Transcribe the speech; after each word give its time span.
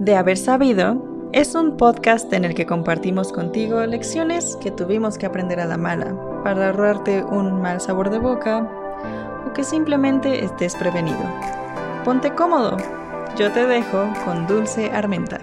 De 0.00 0.16
haber 0.16 0.38
sabido 0.38 0.96
es 1.34 1.54
un 1.54 1.76
podcast 1.76 2.32
en 2.32 2.46
el 2.46 2.54
que 2.54 2.64
compartimos 2.64 3.34
contigo 3.34 3.84
lecciones 3.84 4.56
que 4.56 4.70
tuvimos 4.70 5.18
que 5.18 5.26
aprender 5.26 5.60
a 5.60 5.66
la 5.66 5.76
mala 5.76 6.16
para 6.42 6.68
ahorrarte 6.68 7.22
un 7.22 7.60
mal 7.60 7.82
sabor 7.82 8.08
de 8.08 8.18
boca 8.18 8.66
o 9.46 9.52
que 9.52 9.62
simplemente 9.62 10.42
estés 10.42 10.74
prevenido. 10.74 11.20
Ponte 12.02 12.34
cómodo, 12.34 12.78
yo 13.36 13.52
te 13.52 13.66
dejo 13.66 14.10
con 14.24 14.46
Dulce 14.46 14.90
Armenta. 14.90 15.38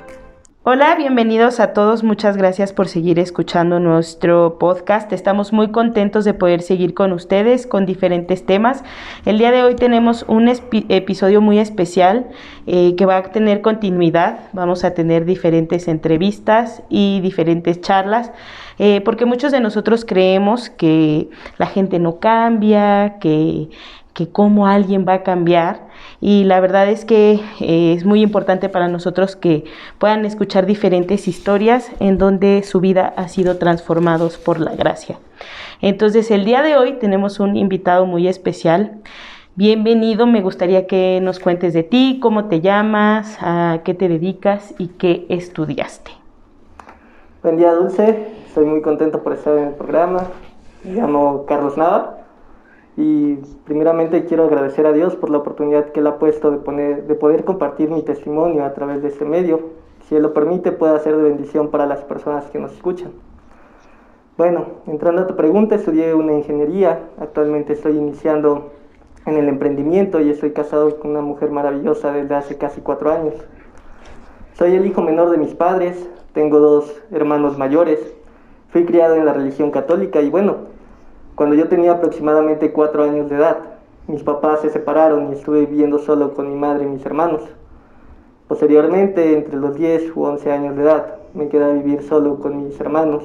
Hola, 0.70 0.96
bienvenidos 0.96 1.62
a 1.62 1.72
todos. 1.72 2.04
Muchas 2.04 2.36
gracias 2.36 2.74
por 2.74 2.90
seguir 2.90 3.20
escuchando 3.20 3.79
nuestro 3.79 4.58
podcast. 4.60 5.13
Estamos 5.13 5.54
muy 5.54 5.72
contentos 5.72 6.26
de 6.26 6.33
poder 6.33 6.62
seguir 6.62 6.94
con 6.94 7.13
ustedes 7.13 7.65
con 7.65 7.86
diferentes 7.86 8.46
temas. 8.46 8.83
El 9.24 9.38
día 9.38 9.54
de 9.54 9.64
hoy 9.64 9.76
tenemos 9.76 10.26
un 10.28 10.50
episodio 10.50 11.40
muy 11.40 11.60
especial 11.60 12.28
eh, 12.65 12.96
que 12.97 13.06
va 13.06 13.15
a 13.15 13.24
tener 13.32 13.62
continuidad. 13.62 14.50
Vamos 14.51 14.83
a 14.83 14.94
tener 14.94 15.24
diferentes 15.24 15.88
entrevistas 15.88 16.84
y 16.90 17.22
diferentes 17.22 17.80
charlas. 17.80 18.34
Eh, 18.77 19.02
porque 19.05 19.26
muchos 19.26 19.54
de 19.54 19.62
nosotros 19.62 20.04
creemos 20.04 20.70
que 20.70 21.30
la 21.58 21.68
gente 21.68 21.98
no 21.98 22.20
cambia, 22.20 23.20
que, 23.20 23.70
que 24.17 24.27
cómo 24.27 24.66
alguien 24.66 25.05
va 25.07 25.13
a 25.13 25.23
cambiar 25.23 25.81
y 26.20 26.44
la 26.45 26.59
verdad 26.59 26.89
es 26.89 27.05
que 27.05 27.39
eh, 27.59 27.94
es 27.94 28.03
muy 28.03 28.23
importante 28.23 28.67
para 28.67 28.88
nosotros 28.88 29.35
que 29.35 29.66
puedan 29.99 30.26
escuchar 30.26 30.66
diferentes 30.66 31.27
historias 31.27 31.91
en 31.99 32.17
donde 32.17 32.63
su 32.63 32.80
vida 32.80 33.13
ha 33.16 33.27
sido 33.27 33.59
transformados 33.59 34.40
por 34.40 34.59
la 34.59 34.76
gracia. 34.76 35.20
Entonces 35.81 36.31
el 36.31 36.45
día 36.45 36.63
de 36.63 36.76
hoy 36.77 36.93
tenemos 36.93 37.40
un 37.40 37.55
invitado 37.55 38.07
muy 38.07 38.27
especial. 38.27 39.03
Bienvenido, 39.53 40.26
me 40.26 40.41
gustaría 40.41 40.88
que 40.88 41.20
nos 41.21 41.38
cuentes 41.38 41.76
de 41.76 41.84
ti, 41.84 42.18
cómo 42.20 42.45
te 42.45 42.59
llamas, 42.59 43.38
a 43.40 43.81
qué 43.85 43.93
te 43.93 44.09
dedicas 44.09 44.73
y 44.79 44.88
qué 44.88 45.27
estudiaste. 45.29 46.09
Buen 47.43 47.57
día, 47.57 47.71
Dulce. 47.71 48.29
Estoy 48.48 48.65
muy 48.65 48.81
contento 48.81 49.21
por 49.21 49.34
estar 49.34 49.55
en 49.55 49.65
el 49.65 49.74
programa. 49.76 50.24
Me 50.84 50.96
llamo 50.96 51.46
Carlos 51.46 51.77
Nava 51.77 52.16
y 52.98 53.35
primeramente 53.63 54.26
quiero 54.26 54.45
agradecer 54.45 54.87
a 54.87 54.91
Dios 54.91 55.15
por 55.15 55.29
la 55.29 55.37
oportunidad 55.37 55.91
que 55.91 55.99
Él 55.99 56.07
ha 56.07 56.17
puesto 56.17 56.49
de, 56.49 56.57
poner, 56.57 57.05
de 57.05 57.13
poder 57.13 57.45
compartir 57.45 57.91
mi 57.91 58.01
testimonio 58.01 58.65
a 58.65 58.73
través 58.73 59.03
de 59.03 59.09
este 59.09 59.23
medio. 59.23 59.59
Si 60.09 60.15
Él 60.15 60.23
lo 60.23 60.34
permite, 60.34 60.71
pueda 60.71 60.98
ser 60.99 61.15
de 61.15 61.21
bendición 61.21 61.70
para 61.70 61.85
las 61.85 61.99
personas 61.99 62.45
que 62.49 62.57
nos 62.57 62.73
escuchan. 62.73 63.12
Bueno, 64.35 64.65
entrando 64.87 65.21
a 65.21 65.27
tu 65.27 65.35
pregunta, 65.35 65.75
estudié 65.75 66.15
una 66.15 66.33
ingeniería. 66.33 67.01
Actualmente 67.19 67.73
estoy 67.73 67.97
iniciando 67.97 68.71
en 69.27 69.37
el 69.37 69.47
emprendimiento 69.47 70.19
y 70.19 70.31
estoy 70.31 70.51
casado 70.51 70.99
con 70.99 71.11
una 71.11 71.21
mujer 71.21 71.51
maravillosa 71.51 72.11
desde 72.11 72.33
hace 72.33 72.57
casi 72.57 72.81
cuatro 72.81 73.11
años. 73.11 73.35
Soy 74.53 74.73
el 74.73 74.87
hijo 74.87 75.03
menor 75.03 75.29
de 75.29 75.37
mis 75.37 75.53
padres, 75.53 76.09
tengo 76.33 76.59
dos 76.59 76.99
hermanos 77.11 77.59
mayores, 77.59 77.99
fui 78.69 78.85
criado 78.85 79.15
en 79.15 79.25
la 79.25 79.33
religión 79.33 79.69
católica 79.69 80.21
y 80.21 80.31
bueno, 80.31 80.77
cuando 81.38 81.55
yo 81.55 81.67
tenía 81.67 81.91
aproximadamente 81.91 82.71
cuatro 82.71 83.03
años 83.03 83.30
de 83.30 83.35
edad, 83.35 83.57
mis 84.07 84.23
papás 84.23 84.61
se 84.61 84.71
separaron 84.71 85.30
y 85.30 85.33
estuve 85.33 85.67
viviendo 85.67 85.99
solo 85.99 86.33
con 86.33 86.49
mi 86.49 86.55
madre 86.55 86.85
y 86.85 86.88
mis 86.88 87.05
hermanos. 87.05 87.43
Posteriormente, 88.47 89.38
entre 89.38 89.55
los 89.55 89.75
10 89.75 90.17
u 90.17 90.23
11 90.23 90.52
años 90.52 90.75
de 90.75 90.81
edad, 90.81 91.17
me 91.35 91.47
quedé 91.47 91.65
a 91.65 91.73
vivir 91.73 92.02
solo 92.02 92.39
con 92.39 92.63
mis 92.63 92.81
hermanos, 92.81 93.23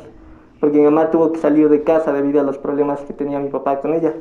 porque 0.61 0.77
mi 0.77 0.85
mamá 0.85 1.11
tuvo 1.11 1.33
que 1.33 1.39
salir 1.39 1.71
de 1.71 1.85
casa 1.85 2.13
debido 2.13 2.39
a 2.39 2.43
los 2.43 2.59
problemas 2.59 3.01
que 3.01 3.15
tenía 3.15 3.41
mi 3.41 3.49
papá 3.49 3.81
con 3.81 3.95
ella. 3.95 4.13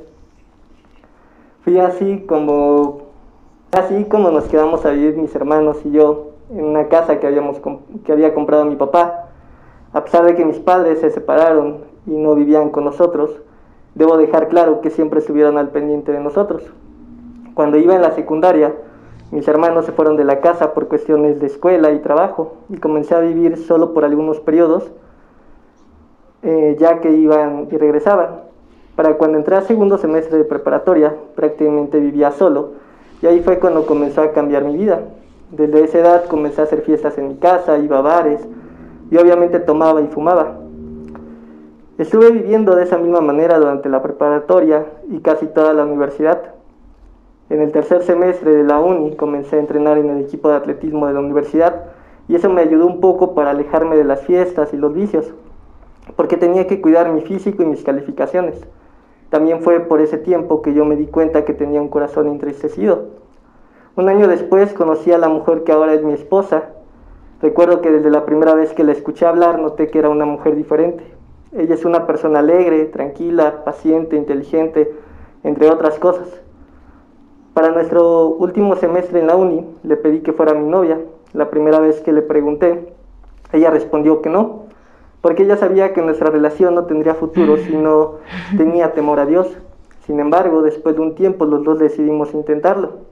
Fui 1.65 1.77
así 1.77 2.23
como, 2.25 3.09
así 3.73 4.05
como 4.05 4.31
nos 4.31 4.45
quedamos 4.45 4.85
a 4.85 4.91
vivir 4.91 5.17
mis 5.17 5.35
hermanos 5.35 5.81
y 5.83 5.91
yo 5.91 6.29
en 6.49 6.63
una 6.63 6.87
casa 6.87 7.19
que, 7.19 7.27
habíamos, 7.27 7.59
que 8.05 8.11
había 8.13 8.33
comprado 8.33 8.63
mi 8.63 8.77
papá. 8.77 9.31
A 9.91 10.01
pesar 10.05 10.23
de 10.23 10.35
que 10.35 10.45
mis 10.45 10.59
padres 10.59 11.01
se 11.01 11.09
separaron 11.09 11.79
y 12.07 12.11
no 12.11 12.35
vivían 12.35 12.69
con 12.69 12.85
nosotros, 12.85 13.41
Debo 13.95 14.17
dejar 14.17 14.47
claro 14.47 14.81
que 14.81 14.89
siempre 14.89 15.19
estuvieron 15.19 15.57
al 15.57 15.69
pendiente 15.69 16.11
de 16.11 16.19
nosotros. 16.19 16.63
Cuando 17.53 17.77
iba 17.77 17.95
en 17.95 18.01
la 18.01 18.11
secundaria, 18.11 18.73
mis 19.31 19.47
hermanos 19.47 19.85
se 19.85 19.91
fueron 19.91 20.17
de 20.17 20.23
la 20.23 20.39
casa 20.39 20.73
por 20.73 20.87
cuestiones 20.87 21.39
de 21.39 21.47
escuela 21.47 21.91
y 21.91 21.99
trabajo 21.99 22.57
y 22.69 22.77
comencé 22.77 23.15
a 23.15 23.19
vivir 23.19 23.57
solo 23.57 23.93
por 23.93 24.05
algunos 24.05 24.39
periodos, 24.39 24.91
eh, 26.43 26.75
ya 26.79 26.99
que 26.99 27.11
iban 27.11 27.67
y 27.71 27.77
regresaban. 27.77 28.41
Para 28.95 29.17
cuando 29.17 29.37
entré 29.37 29.55
a 29.55 29.61
segundo 29.61 29.97
semestre 29.97 30.37
de 30.37 30.43
preparatoria, 30.45 31.15
prácticamente 31.35 31.99
vivía 31.99 32.31
solo 32.31 32.71
y 33.21 33.27
ahí 33.27 33.41
fue 33.41 33.59
cuando 33.59 33.85
comenzó 33.85 34.21
a 34.21 34.31
cambiar 34.31 34.65
mi 34.65 34.77
vida. 34.77 35.01
Desde 35.51 35.83
esa 35.83 35.99
edad 35.99 36.25
comencé 36.25 36.61
a 36.61 36.63
hacer 36.63 36.81
fiestas 36.81 37.17
en 37.17 37.27
mi 37.27 37.35
casa, 37.35 37.77
iba 37.77 37.99
a 37.99 38.01
bares 38.01 38.41
y 39.09 39.17
obviamente 39.17 39.59
tomaba 39.59 40.01
y 40.01 40.07
fumaba. 40.07 40.57
Estuve 41.97 42.31
viviendo 42.31 42.75
de 42.75 42.83
esa 42.83 42.97
misma 42.97 43.21
manera 43.21 43.59
durante 43.59 43.89
la 43.89 44.01
preparatoria 44.01 44.85
y 45.09 45.19
casi 45.19 45.47
toda 45.47 45.73
la 45.73 45.85
universidad. 45.85 46.53
En 47.49 47.61
el 47.61 47.71
tercer 47.73 48.01
semestre 48.03 48.51
de 48.51 48.63
la 48.63 48.79
uni 48.79 49.15
comencé 49.15 49.57
a 49.57 49.59
entrenar 49.59 49.97
en 49.97 50.09
el 50.09 50.21
equipo 50.21 50.49
de 50.49 50.55
atletismo 50.55 51.07
de 51.07 51.13
la 51.13 51.19
universidad 51.19 51.83
y 52.29 52.35
eso 52.35 52.49
me 52.49 52.61
ayudó 52.61 52.87
un 52.87 53.01
poco 53.01 53.35
para 53.35 53.51
alejarme 53.51 53.97
de 53.97 54.05
las 54.05 54.21
fiestas 54.21 54.73
y 54.73 54.77
los 54.77 54.93
vicios, 54.93 55.33
porque 56.15 56.37
tenía 56.37 56.65
que 56.65 56.79
cuidar 56.79 57.11
mi 57.11 57.21
físico 57.21 57.61
y 57.61 57.65
mis 57.65 57.83
calificaciones. 57.83 58.65
También 59.29 59.61
fue 59.61 59.81
por 59.81 59.99
ese 59.99 60.17
tiempo 60.17 60.61
que 60.61 60.73
yo 60.73 60.85
me 60.85 60.95
di 60.95 61.07
cuenta 61.07 61.43
que 61.43 61.53
tenía 61.53 61.81
un 61.81 61.89
corazón 61.89 62.27
entristecido. 62.27 63.09
Un 63.97 64.07
año 64.07 64.29
después 64.29 64.73
conocí 64.73 65.11
a 65.11 65.17
la 65.17 65.27
mujer 65.27 65.65
que 65.65 65.73
ahora 65.73 65.93
es 65.93 66.03
mi 66.03 66.13
esposa. 66.13 66.69
Recuerdo 67.41 67.81
que 67.81 67.91
desde 67.91 68.09
la 68.09 68.25
primera 68.25 68.53
vez 68.53 68.71
que 68.73 68.85
la 68.85 68.93
escuché 68.93 69.25
hablar 69.25 69.59
noté 69.59 69.87
que 69.89 69.99
era 69.99 70.09
una 70.09 70.25
mujer 70.25 70.55
diferente. 70.55 71.03
Ella 71.53 71.75
es 71.75 71.83
una 71.83 72.07
persona 72.07 72.39
alegre, 72.39 72.85
tranquila, 72.85 73.65
paciente, 73.65 74.15
inteligente, 74.15 74.89
entre 75.43 75.69
otras 75.69 75.99
cosas. 75.99 76.29
Para 77.53 77.71
nuestro 77.71 78.29
último 78.29 78.77
semestre 78.77 79.19
en 79.19 79.27
la 79.27 79.35
uni 79.35 79.67
le 79.83 79.97
pedí 79.97 80.21
que 80.21 80.31
fuera 80.31 80.53
mi 80.53 80.69
novia. 80.69 80.99
La 81.33 81.49
primera 81.49 81.79
vez 81.79 81.99
que 81.99 82.13
le 82.13 82.21
pregunté, 82.21 82.93
ella 83.51 83.69
respondió 83.69 84.21
que 84.21 84.29
no, 84.29 84.63
porque 85.19 85.43
ella 85.43 85.57
sabía 85.57 85.91
que 85.91 86.01
nuestra 86.01 86.29
relación 86.29 86.73
no 86.73 86.85
tendría 86.85 87.15
futuro 87.15 87.57
si 87.57 87.75
no 87.75 88.15
tenía 88.57 88.93
temor 88.93 89.19
a 89.19 89.25
Dios. 89.25 89.47
Sin 90.05 90.21
embargo, 90.21 90.61
después 90.61 90.95
de 90.95 91.01
un 91.01 91.15
tiempo 91.15 91.45
los 91.45 91.65
dos 91.65 91.79
decidimos 91.79 92.33
intentarlo. 92.33 93.11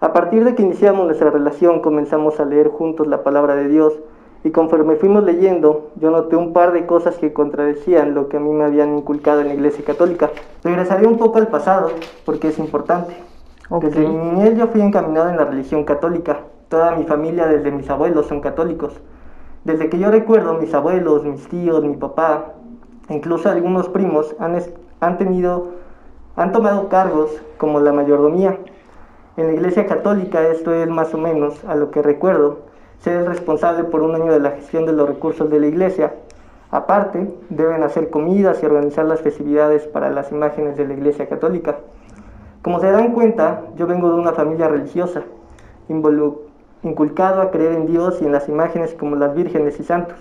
A 0.00 0.12
partir 0.12 0.44
de 0.44 0.54
que 0.54 0.62
iniciamos 0.62 1.06
nuestra 1.06 1.30
relación 1.30 1.80
comenzamos 1.80 2.38
a 2.38 2.44
leer 2.44 2.68
juntos 2.68 3.06
la 3.06 3.22
palabra 3.22 3.56
de 3.56 3.68
Dios 3.68 3.98
y 4.46 4.52
conforme 4.52 4.94
fuimos 4.94 5.24
leyendo, 5.24 5.90
yo 5.96 6.12
noté 6.12 6.36
un 6.36 6.52
par 6.52 6.72
de 6.72 6.86
cosas 6.86 7.16
que 7.16 7.32
contradecían 7.32 8.14
lo 8.14 8.28
que 8.28 8.36
a 8.36 8.40
mí 8.40 8.52
me 8.52 8.62
habían 8.62 8.96
inculcado 8.96 9.40
en 9.40 9.48
la 9.48 9.54
Iglesia 9.54 9.84
Católica. 9.84 10.30
Regresaré 10.62 11.04
un 11.04 11.18
poco 11.18 11.38
al 11.38 11.48
pasado, 11.48 11.90
porque 12.24 12.46
es 12.46 12.60
importante. 12.60 13.16
Desde 13.80 14.06
mi 14.06 14.14
niñez 14.14 14.56
yo 14.56 14.68
fui 14.68 14.82
encaminado 14.82 15.30
en 15.30 15.36
la 15.36 15.46
religión 15.46 15.82
católica. 15.82 16.42
Toda 16.68 16.94
mi 16.94 17.02
familia, 17.02 17.48
desde 17.48 17.72
mis 17.72 17.90
abuelos, 17.90 18.26
son 18.26 18.40
católicos. 18.40 18.92
Desde 19.64 19.88
que 19.88 19.98
yo 19.98 20.12
recuerdo, 20.12 20.54
mis 20.54 20.72
abuelos, 20.74 21.24
mis 21.24 21.48
tíos, 21.48 21.82
mi 21.82 21.96
papá, 21.96 22.52
incluso 23.08 23.48
algunos 23.48 23.88
primos, 23.88 24.36
han, 24.38 24.56
han 25.00 25.18
tenido, 25.18 25.72
han 26.36 26.52
tomado 26.52 26.88
cargos 26.88 27.32
como 27.58 27.80
la 27.80 27.92
mayordomía. 27.92 28.56
En 29.36 29.48
la 29.48 29.54
Iglesia 29.54 29.86
Católica 29.86 30.46
esto 30.46 30.72
es 30.72 30.88
más 30.88 31.12
o 31.14 31.18
menos 31.18 31.64
a 31.64 31.74
lo 31.74 31.90
que 31.90 32.00
recuerdo 32.00 32.75
ser 33.00 33.18
el 33.18 33.26
responsable 33.26 33.84
por 33.84 34.02
un 34.02 34.14
año 34.14 34.32
de 34.32 34.40
la 34.40 34.52
gestión 34.52 34.86
de 34.86 34.92
los 34.92 35.08
recursos 35.08 35.50
de 35.50 35.60
la 35.60 35.66
iglesia. 35.66 36.14
Aparte, 36.70 37.32
deben 37.48 37.82
hacer 37.82 38.10
comidas 38.10 38.62
y 38.62 38.66
organizar 38.66 39.04
las 39.06 39.20
festividades 39.20 39.86
para 39.86 40.10
las 40.10 40.32
imágenes 40.32 40.76
de 40.76 40.86
la 40.86 40.94
iglesia 40.94 41.28
católica. 41.28 41.76
Como 42.62 42.80
se 42.80 42.90
dan 42.90 43.12
cuenta, 43.12 43.62
yo 43.76 43.86
vengo 43.86 44.10
de 44.10 44.16
una 44.16 44.32
familia 44.32 44.68
religiosa, 44.68 45.22
inculcado 45.88 47.40
a 47.40 47.50
creer 47.50 47.72
en 47.72 47.86
Dios 47.86 48.20
y 48.20 48.26
en 48.26 48.32
las 48.32 48.48
imágenes 48.48 48.94
como 48.94 49.14
las 49.14 49.34
vírgenes 49.34 49.78
y 49.78 49.84
santos. 49.84 50.18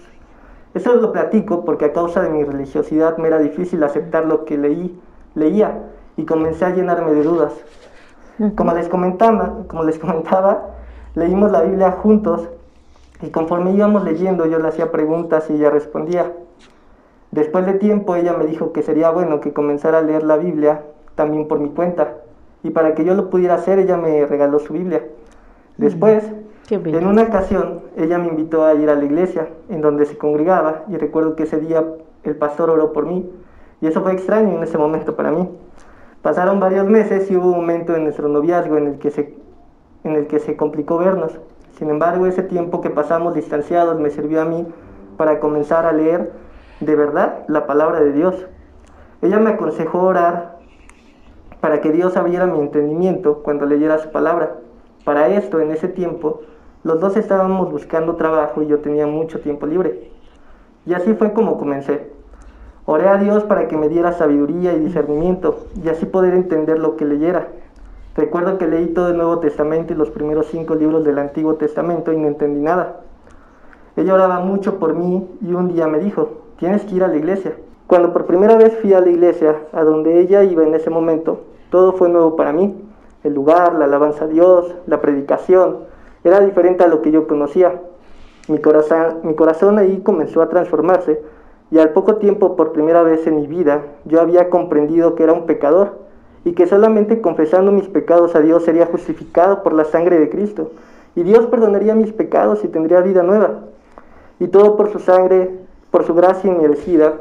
Eso 0.76 0.94
lo 0.96 1.12
platico 1.12 1.66
porque 1.66 1.86
a 1.86 1.94
causa 1.94 2.22
de 2.22 2.30
mi 2.30 2.44
religiosidad 2.44 3.18
me 3.18 3.30
era 3.30 3.40
difícil 3.40 3.84
aceptar 3.84 4.26
lo 4.26 4.46
que 4.46 4.58
leí, 4.58 5.00
leía 5.34 5.86
y 6.18 6.26
comencé 6.26 6.66
a 6.66 6.70
llenarme 6.70 7.14
de 7.14 7.24
dudas. 7.24 7.54
Como 8.56 8.74
les 8.74 8.90
comentaba, 8.90 9.64
como 9.68 9.84
les 9.84 9.98
comentaba 9.98 10.76
leímos 11.16 11.52
la 11.52 11.62
Biblia 11.62 11.92
juntos 11.94 12.50
y 13.22 13.30
conforme 13.30 13.72
íbamos 13.72 14.04
leyendo 14.04 14.46
yo 14.46 14.60
le 14.60 14.68
hacía 14.68 14.92
preguntas 14.92 15.50
y 15.50 15.54
ella 15.54 15.70
respondía. 15.70 16.34
Después 17.32 17.66
de 17.66 17.74
tiempo 17.74 18.16
ella 18.16 18.34
me 18.34 18.46
dijo 18.46 18.72
que 18.72 18.82
sería 18.82 19.10
bueno 19.10 19.42
que 19.42 19.54
comenzara 19.54 20.00
a 20.00 20.02
leer 20.02 20.24
la 20.24 20.38
Biblia 20.38 20.84
también 21.16 21.48
por 21.48 21.60
mi 21.60 21.70
cuenta. 21.70 22.18
Y 22.64 22.72
para 22.72 22.96
que 22.96 23.06
yo 23.06 23.14
lo 23.14 23.30
pudiera 23.30 23.56
hacer 23.56 23.80
ella 23.80 23.98
me 23.98 24.26
regaló 24.26 24.60
su 24.60 24.74
Biblia. 24.74 25.04
Después, 25.78 26.24
en 26.70 27.08
una 27.08 27.24
ocasión, 27.24 27.82
ella 27.98 28.18
me 28.18 28.28
invitó 28.28 28.66
a 28.66 28.74
ir 28.74 28.90
a 28.90 28.96
la 28.96 29.04
iglesia 29.04 29.50
en 29.70 29.82
donde 29.82 30.06
se 30.06 30.18
congregaba 30.18 30.84
y 30.88 30.98
recuerdo 30.98 31.36
que 31.36 31.44
ese 31.44 31.60
día 31.60 31.84
el 32.24 32.36
pastor 32.36 32.70
oró 32.70 32.92
por 32.94 33.06
mí. 33.06 33.30
Y 33.82 33.88
eso 33.88 34.02
fue 34.02 34.14
extraño 34.14 34.56
en 34.56 34.64
ese 34.64 34.78
momento 34.78 35.16
para 35.16 35.32
mí. 35.32 35.50
Pasaron 36.22 36.60
varios 36.60 36.88
meses 36.88 37.30
y 37.30 37.36
hubo 37.36 37.50
un 37.50 37.58
momento 37.58 37.96
en 37.96 38.04
nuestro 38.04 38.28
noviazgo 38.30 38.78
en 38.78 38.88
el 38.88 38.98
que 38.98 39.12
se, 39.12 39.36
en 40.04 40.14
el 40.14 40.28
que 40.28 40.40
se 40.40 40.56
complicó 40.56 40.98
vernos. 40.98 41.40
Sin 41.78 41.90
embargo, 41.90 42.26
ese 42.26 42.44
tiempo 42.44 42.80
que 42.80 42.90
pasamos 42.90 43.34
distanciados 43.34 44.00
me 44.00 44.10
sirvió 44.10 44.42
a 44.42 44.46
mí 44.46 44.66
para 45.18 45.40
comenzar 45.40 45.86
a 45.86 45.92
leer 45.92 46.32
de 46.80 46.96
verdad 46.96 47.44
la 47.48 47.68
palabra 47.68 48.00
de 48.00 48.14
Dios. 48.14 48.48
Ella 49.22 49.40
me 49.40 49.52
aconsejó 49.52 50.04
orar 50.04 50.58
para 51.60 51.82
que 51.82 51.92
Dios 51.92 52.16
abriera 52.16 52.46
mi 52.46 52.60
entendimiento 52.60 53.42
cuando 53.44 53.66
leyera 53.66 53.98
su 53.98 54.12
palabra. 54.12 54.56
Para 55.04 55.28
esto, 55.28 55.60
en 55.60 55.72
ese 55.72 55.88
tiempo, 55.88 56.42
los 56.84 57.00
dos 57.00 57.18
estábamos 57.18 57.72
buscando 57.72 58.16
trabajo 58.16 58.62
y 58.62 58.68
yo 58.68 58.80
tenía 58.80 59.06
mucho 59.08 59.42
tiempo 59.42 59.66
libre. 59.66 60.12
Y 60.86 60.94
así 60.94 61.14
fue 61.16 61.34
como 61.34 61.58
comencé. 61.58 62.12
Oré 62.86 63.10
a 63.10 63.18
Dios 63.18 63.44
para 63.44 63.68
que 63.68 63.78
me 63.78 63.90
diera 63.90 64.14
sabiduría 64.14 64.74
y 64.74 64.80
discernimiento 64.80 65.66
y 65.84 65.90
así 65.90 66.06
poder 66.06 66.36
entender 66.36 66.80
lo 66.80 66.96
que 66.96 67.06
leyera. 67.06 67.48
Recuerdo 68.16 68.58
que 68.58 68.66
leí 68.66 68.88
todo 68.88 69.10
el 69.10 69.18
Nuevo 69.18 69.40
Testamento 69.40 69.92
y 69.92 69.98
los 69.98 70.10
primeros 70.10 70.46
cinco 70.48 70.74
libros 70.74 71.04
del 71.04 71.20
Antiguo 71.20 71.56
Testamento 71.56 72.14
y 72.14 72.18
no 72.18 72.28
entendí 72.28 72.62
nada. 72.62 73.02
Ella 73.98 74.14
oraba 74.14 74.40
mucho 74.40 74.80
por 74.80 74.94
mí 74.94 75.28
y 75.42 75.54
un 75.54 75.68
día 75.68 75.88
me 75.88 76.00
dijo, 76.00 76.30
tienes 76.58 76.86
que 76.86 76.96
ir 76.96 77.04
a 77.04 77.10
la 77.10 77.18
iglesia. 77.18 77.58
Cuando 77.88 78.14
por 78.14 78.26
primera 78.26 78.56
vez 78.56 78.78
fui 78.80 78.94
a 78.94 79.02
la 79.02 79.10
iglesia, 79.10 79.58
a 79.74 79.84
donde 79.84 80.22
ella 80.22 80.44
iba 80.44 80.64
en 80.64 80.74
ese 80.76 80.90
momento, 80.90 81.42
todo 81.70 81.92
fue 81.92 82.08
nuevo 82.08 82.38
para 82.38 82.54
mí. 82.54 82.74
El 83.26 83.34
lugar, 83.34 83.74
la 83.76 83.84
alabanza 83.84 84.26
a 84.26 84.28
Dios, 84.30 84.74
la 84.88 85.02
predicación, 85.02 85.80
era 86.24 86.40
diferente 86.40 86.86
a 86.86 86.88
lo 86.88 87.02
que 87.02 87.12
yo 87.12 87.28
conocía. 87.28 87.82
Mi 88.48 88.60
corazón, 88.60 89.20
mi 89.24 89.36
corazón 89.36 89.78
ahí 89.78 90.00
comenzó 90.00 90.42
a 90.42 90.48
transformarse 90.48 91.22
y 91.70 91.80
al 91.80 91.90
poco 91.90 92.16
tiempo, 92.16 92.56
por 92.56 92.72
primera 92.72 93.04
vez 93.04 93.28
en 93.28 93.36
mi 93.36 93.48
vida, 93.48 93.82
yo 94.06 94.22
había 94.22 94.50
comprendido 94.50 95.16
que 95.16 95.24
era 95.24 95.34
un 95.34 95.46
pecador 95.46 96.05
y 96.46 96.54
que 96.54 96.68
solamente 96.68 97.22
confesando 97.22 97.72
mis 97.72 97.88
pecados 97.88 98.36
a 98.36 98.40
Dios 98.40 98.64
sería 98.64 98.86
justificado 98.86 99.64
por 99.64 99.74
la 99.74 99.84
sangre 99.84 100.20
de 100.20 100.30
Cristo. 100.30 100.72
Y 101.16 101.24
Dios 101.24 101.48
perdonaría 101.48 101.96
mis 101.96 102.14
pecados 102.14 102.64
y 102.64 102.68
tendría 102.68 103.02
vida 103.02 103.24
nueva. 103.24 103.62
Y 104.40 104.48
todo 104.48 104.78
por 104.78 104.92
su 104.92 105.00
sangre, 105.00 105.50
por 105.90 106.06
su 106.06 106.14
gracia 106.14 106.52
inmerecida 106.52 107.14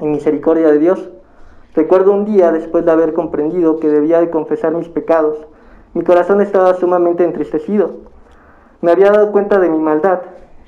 y 0.00 0.06
misericordia 0.06 0.68
de 0.72 0.80
Dios. 0.80 1.08
Recuerdo 1.76 2.12
un 2.12 2.24
día, 2.24 2.50
después 2.50 2.84
de 2.84 2.90
haber 2.90 3.12
comprendido 3.12 3.78
que 3.78 3.88
debía 3.88 4.20
de 4.20 4.30
confesar 4.30 4.74
mis 4.74 4.88
pecados, 4.88 5.38
mi 5.94 6.02
corazón 6.02 6.40
estaba 6.40 6.74
sumamente 6.74 7.22
entristecido. 7.22 7.90
Me 8.80 8.90
había 8.90 9.12
dado 9.12 9.30
cuenta 9.30 9.60
de 9.60 9.68
mi 9.68 9.78
maldad, 9.78 10.22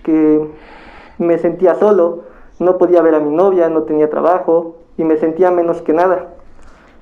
que 0.04 0.48
me 1.18 1.38
sentía 1.38 1.74
solo, 1.74 2.20
no 2.60 2.78
podía 2.78 3.02
ver 3.02 3.16
a 3.16 3.20
mi 3.20 3.34
novia, 3.34 3.68
no 3.68 3.82
tenía 3.82 4.08
trabajo 4.08 4.76
y 4.96 5.04
me 5.04 5.16
sentía 5.16 5.50
menos 5.50 5.82
que 5.82 5.92
nada. 5.92 6.37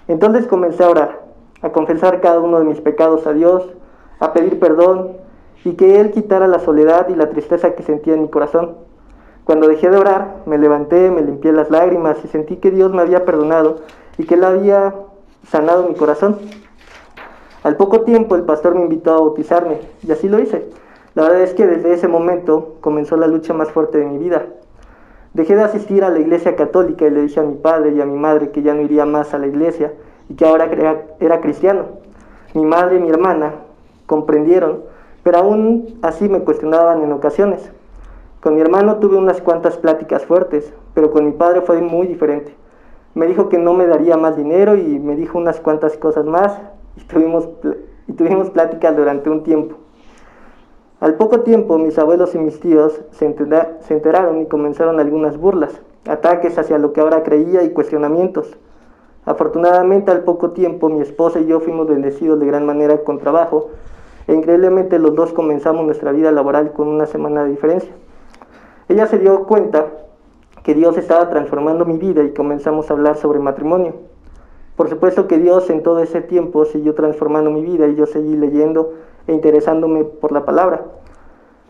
Entonces 0.09 0.47
comencé 0.47 0.85
a 0.85 0.91
orar, 0.91 1.23
a 1.63 1.71
confesar 1.71 2.21
cada 2.21 2.41
uno 2.41 2.59
de 2.59 2.65
mis 2.65 2.81
pecados 2.81 3.27
a 3.27 3.33
Dios, 3.33 3.65
a 4.21 4.33
pedir 4.33 4.59
perdón 4.59 5.13
y 5.65 5.75
que 5.75 6.01
Él 6.01 6.13
quitara 6.13 6.47
la 6.47 6.61
soledad 6.61 7.09
y 7.09 7.17
la 7.17 7.31
tristeza 7.31 7.75
que 7.75 7.83
sentía 7.83 8.15
en 8.15 8.23
mi 8.23 8.29
corazón. 8.29 8.77
Cuando 9.45 9.69
dejé 9.69 9.91
de 9.91 9.97
orar, 9.97 10.43
me 10.47 10.59
levanté, 10.59 11.11
me 11.11 11.23
limpié 11.23 11.53
las 11.53 11.71
lágrimas 11.71 12.19
y 12.25 12.29
sentí 12.29 12.57
que 12.57 12.71
Dios 12.71 12.93
me 12.93 13.03
había 13.03 13.25
perdonado 13.25 13.77
y 14.19 14.25
que 14.25 14.35
Él 14.35 14.45
había 14.45 14.95
sanado 15.49 15.89
mi 15.89 15.95
corazón. 15.95 16.39
Al 17.63 17.77
poco 17.77 18.03
tiempo 18.03 18.37
el 18.37 18.43
pastor 18.43 18.75
me 18.75 18.83
invitó 18.83 19.13
a 19.13 19.21
bautizarme 19.21 19.81
y 20.07 20.13
así 20.13 20.29
lo 20.29 20.39
hice. 20.39 20.69
La 21.15 21.23
verdad 21.23 21.41
es 21.41 21.55
que 21.55 21.67
desde 21.67 21.95
ese 21.95 22.09
momento 22.09 22.77
comenzó 22.81 23.17
la 23.17 23.27
lucha 23.27 23.55
más 23.55 23.71
fuerte 23.73 23.99
de 23.99 24.07
mi 24.07 24.19
vida. 24.19 24.47
Dejé 25.37 25.55
de 25.55 25.65
asistir 25.65 26.03
a 26.03 26.09
la 26.09 26.19
iglesia 26.19 26.57
católica 26.57 27.07
y 27.07 27.11
le 27.11 27.21
dije 27.21 27.41
a 27.41 27.43
mi 27.43 27.57
padre 27.57 27.93
y 27.93 28.01
a 28.01 28.07
mi 28.07 28.17
madre 28.17 28.53
que 28.53 28.63
ya 28.63 28.73
no 28.73 28.81
iría 28.81 29.05
más 29.05 29.35
a 29.35 29.39
la 29.39 29.47
iglesia 29.47 29.93
y 30.31 30.35
que 30.35 30.47
ahora 30.47 30.67
era 31.21 31.41
cristiano. 31.43 31.83
Mi 32.55 32.65
madre 32.65 32.97
y 32.97 33.01
mi 33.01 33.11
hermana 33.11 33.53
comprendieron, 34.07 34.85
pero 35.23 35.37
aún 35.37 35.99
así 36.01 36.27
me 36.31 36.41
cuestionaban 36.41 37.03
en 37.03 37.13
ocasiones. 37.13 37.71
Con 38.41 38.55
mi 38.55 38.63
hermano 38.63 38.97
tuve 38.97 39.19
unas 39.19 39.43
cuantas 39.43 39.77
pláticas 39.77 40.25
fuertes, 40.25 40.73
pero 40.95 41.11
con 41.11 41.27
mi 41.27 41.33
padre 41.33 41.61
fue 41.61 41.83
muy 41.83 42.07
diferente. 42.07 42.55
Me 43.13 43.27
dijo 43.27 43.51
que 43.51 43.59
no 43.59 43.75
me 43.75 43.87
daría 43.87 44.17
más 44.17 44.39
dinero 44.39 44.75
y 44.75 44.99
me 44.99 45.17
dijo 45.17 45.37
unas 45.37 45.61
cuantas 45.61 45.99
cosas 45.99 46.25
más 46.25 46.59
y 46.97 47.03
tuvimos, 47.03 47.47
y 48.09 48.15
tuvimos 48.15 48.49
pláticas 48.49 48.97
durante 48.97 49.29
un 49.29 49.43
tiempo. 49.43 49.77
Al 50.99 51.17
poco 51.17 51.41
tiempo 51.41 51.77
mis 51.77 51.99
abuelos 51.99 52.35
y 52.35 52.39
mis 52.39 52.59
tíos 52.59 53.03
se, 53.11 53.27
enteraron 53.27 54.41
y 54.41 54.47
comenzaron 54.47 54.99
algunas 54.99 55.37
burlas, 55.37 55.79
ataques 56.09 56.59
hacia 56.59 56.79
lo 56.79 56.95
que 56.95 57.03
ahora 57.03 57.23
creía 57.23 57.63
y 57.65 57.71
cuestionamientos. 57.71 58.57
Afortunadamente 59.27 60.11
al 60.11 60.25
poco 60.25 60.53
tiempo 60.53 60.89
mi 60.89 61.03
esposa 61.03 61.39
y 61.41 61.47
yo 61.47 61.61
fuimos 61.61 61.87
bendecidos 61.87 62.41
de 62.41 62.47
gran 62.47 62.65
manera 62.65 63.05
con 63.05 63.19
trabajo 63.19 63.69
e 64.27 64.33
increíblemente 64.33 64.99
los 64.99 65.15
dos 65.15 65.35
comenzamos 65.35 65.85
nuestra 65.85 66.13
vida 66.13 66.33
laboral 66.33 66.73
con 66.73 66.89
una 66.89 67.05
semana 67.05 67.45
de 67.45 67.51
diferencia. 67.51 67.93
Ella 68.89 69.07
se 69.07 69.19
dio 69.19 69.45
cuenta 69.45 69.89
que 70.63 70.75
Dios 70.75 70.97
estaba 70.97 71.29
transformando 71.29 71.85
mi 71.85 71.99
vida 71.99 72.23
y 72.25 72.33
comenzamos 72.33 72.91
a 72.91 72.95
hablar 72.95 73.19
sobre 73.19 73.39
matrimonio. 73.39 73.95
Por 74.77 74.89
supuesto 74.89 75.29
que 75.29 75.39
Dios 75.39 75.69
en 75.69 75.83
todo 75.83 75.99
ese 75.99 76.23
tiempo 76.23 76.65
siguió 76.65 76.95
transformando 76.95 77.51
mi 77.51 77.63
vida 77.63 77.87
y 77.87 77.97
yo 77.97 78.07
seguí 78.07 78.35
leyendo 78.35 78.95
e 79.27 79.33
interesándome 79.33 80.05
por 80.05 80.33
la 80.33 80.45
palabra. 80.45 80.85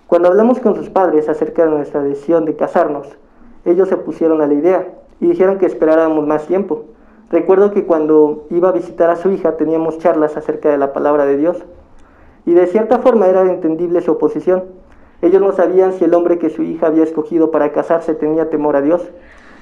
Cuando 0.07 0.29
hablamos 0.29 0.61
con 0.61 0.77
sus 0.77 0.89
padres 0.89 1.29
acerca 1.29 1.65
de 1.65 1.71
nuestra 1.71 2.03
decisión 2.03 2.45
de 2.45 2.55
casarnos, 2.55 3.09
ellos 3.65 3.89
se 3.89 3.97
pusieron 3.97 4.41
a 4.41 4.47
la 4.47 4.55
idea 4.55 4.87
y 5.21 5.27
dijeron 5.27 5.59
que 5.59 5.67
esperáramos 5.67 6.27
más 6.27 6.47
tiempo. 6.47 6.85
Recuerdo 7.31 7.73
que 7.73 7.85
cuando 7.85 8.47
iba 8.51 8.69
a 8.69 8.73
visitar 8.73 9.11
a 9.11 9.17
su 9.17 9.31
hija 9.31 9.57
teníamos 9.57 9.99
charlas 9.99 10.37
acerca 10.37 10.71
de 10.71 10.79
la 10.79 10.93
palabra 10.93 11.27
de 11.27 11.37
Dios 11.37 11.65
y 12.45 12.55
de 12.55 12.69
cierta 12.69 13.01
forma 13.01 13.27
era 13.27 13.43
entendible 13.43 14.01
su 14.01 14.13
oposición. 14.13 14.65
Ellos 15.23 15.41
no 15.41 15.51
sabían 15.51 15.95
si 15.95 16.05
el 16.05 16.15
hombre 16.15 16.39
que 16.39 16.51
su 16.51 16.63
hija 16.63 16.87
había 16.87 17.03
escogido 17.03 17.51
para 17.51 17.73
casarse 17.73 18.15
tenía 18.15 18.49
temor 18.49 18.77
a 18.77 18.83
Dios. 18.83 19.03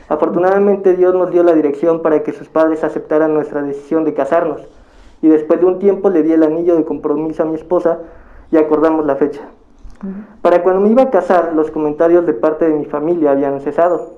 Afortunadamente 0.09 0.95
Dios 0.95 1.15
nos 1.15 1.31
dio 1.31 1.43
la 1.43 1.55
dirección 1.55 2.03
para 2.03 2.23
que 2.23 2.33
sus 2.33 2.49
padres 2.51 2.85
aceptaran 2.85 3.33
nuestra 3.33 3.63
decisión 3.63 4.05
de 4.05 4.13
casarnos 4.13 4.69
y 5.23 5.29
después 5.29 5.61
de 5.61 5.67
un 5.67 5.79
tiempo 5.79 6.11
le 6.11 6.23
di 6.23 6.33
el 6.33 6.43
anillo 6.43 6.77
de 6.77 6.85
compromiso 6.85 7.43
a 7.43 7.47
mi 7.47 7.55
esposa 7.55 7.99
y 8.51 8.57
acordamos 8.57 9.07
la 9.07 9.17
fecha. 9.17 9.43
Para 10.43 10.63
cuando 10.63 10.83
me 10.83 10.91
iba 10.91 11.03
a 11.03 11.11
casar, 11.11 11.55
los 11.55 11.71
comentarios 11.71 12.27
de 12.27 12.35
parte 12.35 12.69
de 12.69 12.75
mi 12.75 12.85
familia 12.85 13.31
habían 13.31 13.61
cesado. 13.61 14.11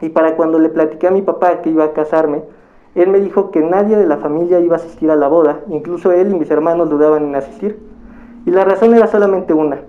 Y 0.00 0.10
para 0.10 0.36
cuando 0.36 0.58
le 0.58 0.68
platiqué 0.68 1.08
a 1.08 1.10
mi 1.10 1.22
papá 1.22 1.62
que 1.62 1.70
iba 1.70 1.84
a 1.84 1.92
casarme, 1.92 2.42
él 2.94 3.08
me 3.08 3.20
dijo 3.20 3.50
que 3.50 3.60
nadie 3.60 3.96
de 3.96 4.06
la 4.06 4.18
familia 4.18 4.60
iba 4.60 4.76
a 4.76 4.78
asistir 4.78 5.10
a 5.10 5.16
la 5.16 5.28
boda, 5.28 5.60
incluso 5.68 6.12
él 6.12 6.30
y 6.32 6.38
mis 6.38 6.50
hermanos 6.50 6.88
dudaban 6.88 7.24
en 7.24 7.34
asistir. 7.34 7.78
Y 8.44 8.50
la 8.50 8.64
razón 8.64 8.94
era 8.94 9.08
solamente 9.08 9.52
una. 9.52 9.80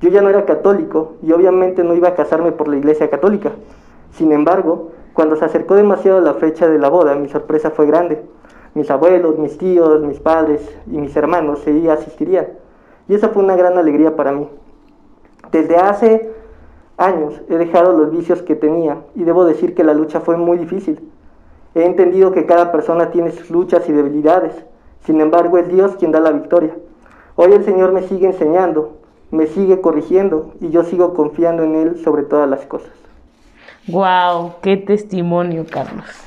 Yo 0.00 0.10
ya 0.10 0.22
no 0.22 0.28
era 0.28 0.44
católico 0.44 1.14
y 1.22 1.32
obviamente 1.32 1.82
no 1.82 1.94
iba 1.94 2.08
a 2.08 2.14
casarme 2.14 2.52
por 2.52 2.68
la 2.68 2.76
iglesia 2.76 3.10
católica. 3.10 3.50
Sin 4.12 4.30
embargo, 4.30 4.92
cuando 5.14 5.36
se 5.36 5.44
acercó 5.44 5.74
demasiado 5.74 6.20
la 6.20 6.34
fecha 6.34 6.68
de 6.68 6.78
la 6.78 6.88
boda, 6.88 7.14
mi 7.16 7.28
sorpresa 7.28 7.70
fue 7.70 7.86
grande 7.86 8.22
mis 8.76 8.90
abuelos, 8.90 9.38
mis 9.38 9.56
tíos, 9.56 10.02
mis 10.02 10.20
padres 10.20 10.60
y 10.86 10.98
mis 10.98 11.16
hermanos 11.16 11.60
sí 11.64 11.88
asistirían. 11.88 12.48
Y 13.08 13.14
esa 13.14 13.30
fue 13.30 13.42
una 13.42 13.56
gran 13.56 13.78
alegría 13.78 14.16
para 14.16 14.32
mí. 14.32 14.48
Desde 15.50 15.76
hace 15.76 16.30
años 16.98 17.40
he 17.48 17.56
dejado 17.56 17.96
los 17.96 18.10
vicios 18.10 18.42
que 18.42 18.54
tenía 18.54 18.98
y 19.14 19.24
debo 19.24 19.46
decir 19.46 19.74
que 19.74 19.82
la 19.82 19.94
lucha 19.94 20.20
fue 20.20 20.36
muy 20.36 20.58
difícil. 20.58 21.00
He 21.74 21.86
entendido 21.86 22.32
que 22.32 22.44
cada 22.44 22.70
persona 22.70 23.10
tiene 23.10 23.32
sus 23.32 23.50
luchas 23.50 23.88
y 23.88 23.92
debilidades. 23.92 24.52
Sin 25.06 25.22
embargo, 25.22 25.56
es 25.56 25.68
Dios 25.68 25.96
quien 25.96 26.12
da 26.12 26.20
la 26.20 26.32
victoria. 26.32 26.76
Hoy 27.34 27.52
el 27.52 27.64
Señor 27.64 27.92
me 27.92 28.02
sigue 28.02 28.26
enseñando, 28.26 28.98
me 29.30 29.46
sigue 29.46 29.80
corrigiendo 29.80 30.52
y 30.60 30.68
yo 30.68 30.84
sigo 30.84 31.14
confiando 31.14 31.62
en 31.62 31.76
Él 31.76 31.98
sobre 32.04 32.24
todas 32.24 32.48
las 32.48 32.66
cosas. 32.66 32.92
¡Wow! 33.88 34.56
¡Qué 34.60 34.76
testimonio, 34.76 35.64
Carlos! 35.70 36.25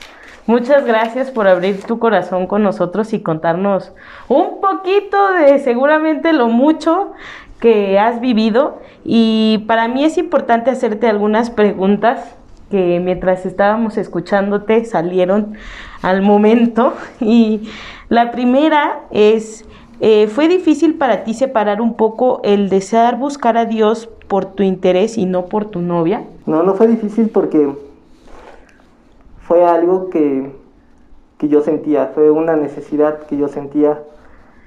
Muchas 0.50 0.84
gracias 0.84 1.30
por 1.30 1.48
abrir 1.48 1.84
tu 1.84 2.00
corazón 2.00 2.48
con 2.48 2.64
nosotros 2.64 3.14
y 3.14 3.20
contarnos 3.20 3.92
un 4.28 4.60
poquito 4.60 5.34
de 5.34 5.60
seguramente 5.60 6.34
lo 6.34 6.48
mucho 6.48 7.12
que 7.60 8.00
has 8.00 8.20
vivido. 8.20 8.80
Y 9.06 9.64
para 9.68 9.88
mí 9.88 10.04
es 10.04 10.18
importante 10.18 10.72
hacerte 10.72 11.06
algunas 11.06 11.52
preguntas 11.52 12.36
que 12.72 13.00
mientras 13.00 13.46
estábamos 13.46 13.96
escuchándote 13.98 14.86
salieron 14.86 15.54
al 16.02 16.24
momento. 16.24 16.96
Y 17.22 17.70
la 18.10 18.32
primera 18.32 19.02
es, 19.12 19.66
eh, 20.00 20.26
¿fue 20.26 20.48
difícil 20.48 20.96
para 20.96 21.24
ti 21.24 21.36
separar 21.36 21.80
un 21.80 21.94
poco 21.94 22.42
el 22.44 22.70
desear 22.70 23.20
buscar 23.20 23.56
a 23.56 23.66
Dios 23.66 24.10
por 24.28 24.46
tu 24.46 24.64
interés 24.64 25.20
y 25.20 25.28
no 25.28 25.46
por 25.46 25.66
tu 25.66 25.80
novia? 25.80 26.24
No, 26.48 26.64
no 26.64 26.74
fue 26.74 26.88
difícil 26.88 27.30
porque 27.30 27.70
fue 29.50 29.66
algo 29.66 30.12
que, 30.12 30.52
yo 31.40 31.62
sentía, 31.62 32.12
fue 32.14 32.30
una 32.30 32.56
necesidad 32.56 33.24
que 33.24 33.36
yo 33.36 33.48
sentía. 33.48 34.04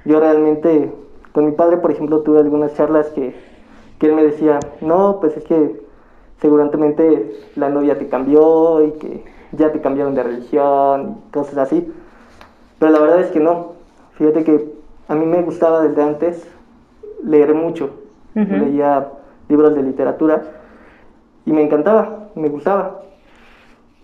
Yo 0.05 0.19
realmente, 0.19 0.93
con 1.31 1.47
mi 1.47 1.53
padre, 1.53 1.77
por 1.77 1.93
ejemplo, 1.93 2.23
tuve 2.23 2.41
algunas 2.41 2.75
charlas 2.75 3.07
que, 3.11 3.33
que 4.01 4.07
él 4.07 4.15
me 4.15 4.25
decía, 4.25 4.59
no, 4.81 5.19
pues 5.21 5.37
es 5.37 5.45
que 5.45 5.81
seguramente 6.41 7.33
la 7.55 7.69
novia 7.69 7.97
te 7.97 8.09
cambió 8.09 8.85
y 8.85 8.91
que 8.93 9.25
ya 9.53 9.71
te 9.71 9.81
cambiaron 9.81 10.17
de 10.17 10.25
religión 10.25 11.19
y 11.29 11.33
cosas 11.33 11.59
así. 11.59 11.93
Pero 12.81 12.91
la 12.91 12.99
verdad 12.99 13.21
es 13.21 13.31
que 13.31 13.39
no. 13.39 13.75
Fíjate 14.15 14.43
que 14.43 14.73
a 15.07 15.15
mí 15.15 15.25
me 15.27 15.43
gustaba 15.43 15.83
desde 15.83 16.03
antes 16.03 16.45
leer 17.23 17.55
mucho 17.55 17.91
leía 18.35 19.11
libros 19.49 19.77
de 19.77 19.83
literatura 19.85 20.43
y 21.45 21.53
me 21.53 21.63
encantaba, 21.63 22.31
me 22.35 22.49
gustaba. 22.49 23.03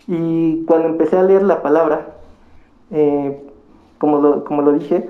Y 0.08 0.64
cuando 0.64 0.88
empecé 0.88 1.18
a 1.18 1.22
leer 1.22 1.42
la 1.42 1.62
palabra, 1.62 2.14
eh, 2.90 3.40
como, 3.98 4.18
lo, 4.18 4.44
como 4.44 4.62
lo 4.62 4.72
dije, 4.72 5.08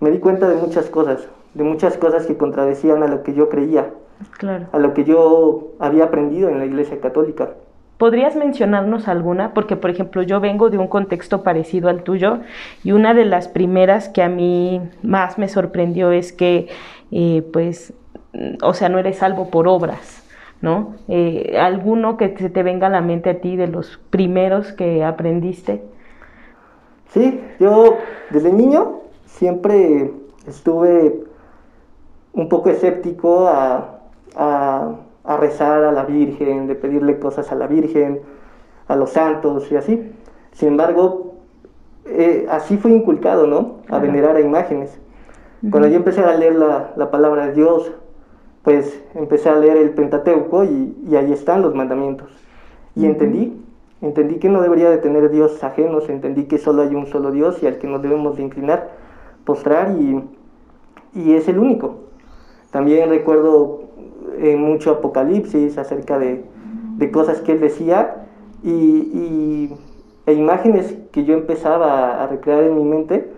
me 0.00 0.10
di 0.10 0.18
cuenta 0.18 0.48
de 0.48 0.56
muchas 0.56 0.90
cosas, 0.90 1.26
de 1.54 1.64
muchas 1.64 1.96
cosas 1.96 2.26
que 2.26 2.36
contradecían 2.36 3.02
a 3.02 3.08
lo 3.08 3.22
que 3.22 3.32
yo 3.32 3.48
creía, 3.48 3.90
claro. 4.32 4.66
a 4.72 4.78
lo 4.78 4.92
que 4.92 5.04
yo 5.04 5.68
había 5.78 6.04
aprendido 6.04 6.50
en 6.50 6.58
la 6.58 6.66
Iglesia 6.66 7.00
Católica. 7.00 7.54
¿Podrías 7.96 8.36
mencionarnos 8.36 9.08
alguna? 9.08 9.54
Porque, 9.54 9.76
por 9.76 9.88
ejemplo, 9.88 10.20
yo 10.22 10.40
vengo 10.40 10.68
de 10.68 10.76
un 10.76 10.88
contexto 10.88 11.42
parecido 11.42 11.88
al 11.88 12.02
tuyo 12.02 12.40
y 12.82 12.92
una 12.92 13.14
de 13.14 13.24
las 13.24 13.48
primeras 13.48 14.10
que 14.10 14.22
a 14.22 14.28
mí 14.28 14.82
más 15.02 15.38
me 15.38 15.48
sorprendió 15.48 16.12
es 16.12 16.34
que, 16.34 16.68
eh, 17.12 17.42
pues, 17.50 17.94
o 18.62 18.74
sea, 18.74 18.90
no 18.90 18.98
eres 18.98 19.18
salvo 19.18 19.48
por 19.48 19.68
obras, 19.68 20.13
¿no? 20.64 20.94
Eh, 21.08 21.56
¿Alguno 21.60 22.16
que 22.16 22.34
se 22.38 22.48
te 22.48 22.62
venga 22.62 22.86
a 22.86 22.90
la 22.90 23.02
mente 23.02 23.28
a 23.28 23.40
ti 23.40 23.54
de 23.54 23.68
los 23.68 24.00
primeros 24.10 24.72
que 24.72 25.04
aprendiste? 25.04 25.84
Sí, 27.10 27.40
yo 27.60 27.98
desde 28.30 28.50
niño 28.50 29.02
siempre 29.26 30.10
estuve 30.46 31.22
un 32.32 32.48
poco 32.48 32.70
escéptico 32.70 33.46
a, 33.46 34.00
a, 34.34 35.36
rezar 35.38 35.84
a 35.84 35.92
la 35.92 36.04
Virgen, 36.04 36.66
de 36.66 36.74
pedirle 36.74 37.18
cosas 37.18 37.52
a 37.52 37.54
la 37.54 37.66
Virgen, 37.66 38.22
a 38.88 38.96
los 38.96 39.10
santos 39.10 39.70
y 39.70 39.76
así. 39.76 40.12
Sin 40.52 40.68
embargo, 40.68 41.34
eh, 42.06 42.46
así 42.48 42.78
fue 42.78 42.90
inculcado, 42.90 43.46
¿no? 43.46 43.76
A 43.90 43.98
venerar 43.98 44.36
a 44.36 44.40
imágenes. 44.40 44.98
Cuando 45.70 45.88
yo 45.88 45.96
empecé 45.96 46.22
a 46.22 46.34
leer 46.34 46.56
la, 46.56 46.92
la 46.96 47.10
palabra 47.10 47.46
de 47.46 47.52
Dios, 47.52 47.92
pues 48.64 48.98
empecé 49.14 49.50
a 49.50 49.56
leer 49.56 49.76
el 49.76 49.90
Pentateuco 49.90 50.64
y, 50.64 51.14
ahí 51.14 51.32
están 51.32 51.60
los 51.60 51.74
mandamientos. 51.74 52.30
Y 52.96 53.04
entendí, 53.04 53.62
entendí 54.00 54.36
que 54.36 54.48
no 54.48 54.62
debería 54.62 54.90
de 54.90 54.96
tener 54.96 55.30
dioses 55.30 55.62
ajenos, 55.62 56.08
entendí 56.08 56.44
que 56.44 56.56
solo 56.56 56.82
hay 56.82 56.94
un 56.94 57.06
solo 57.06 57.30
Dios 57.30 57.62
y 57.62 57.66
al 57.66 57.78
que 57.78 57.86
nos 57.86 58.00
debemos 58.00 58.36
de 58.36 58.42
inclinar, 58.42 58.90
postrar 59.44 59.94
y, 59.98 60.24
es 61.14 61.46
el 61.46 61.58
único. 61.58 61.96
También 62.70 63.10
recuerdo 63.10 63.82
eh, 64.38 64.56
mucho 64.56 64.90
Apocalipsis 64.92 65.76
acerca 65.76 66.18
de, 66.18 66.44
cosas 67.12 67.42
que 67.42 67.52
él 67.52 67.60
decía 67.60 68.26
y, 68.62 69.70
e 70.24 70.32
imágenes 70.32 70.96
que 71.12 71.24
yo 71.24 71.34
empezaba 71.34 72.22
a, 72.22 72.26
recrear 72.28 72.62
en 72.62 72.78
mi 72.78 72.84
mente, 72.84 73.30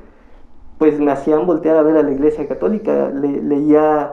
pues 0.78 1.00
me 1.00 1.10
hacían 1.10 1.46
voltear 1.46 1.76
a 1.76 1.82
ver 1.82 1.96
a 1.96 2.04
la 2.04 2.12
iglesia 2.12 2.46
católica. 2.46 3.10
leía 3.10 4.12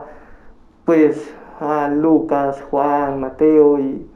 pues 0.84 1.34
a 1.60 1.88
Lucas, 1.88 2.62
Juan, 2.70 3.20
Mateo 3.20 3.78
y, 3.78 4.06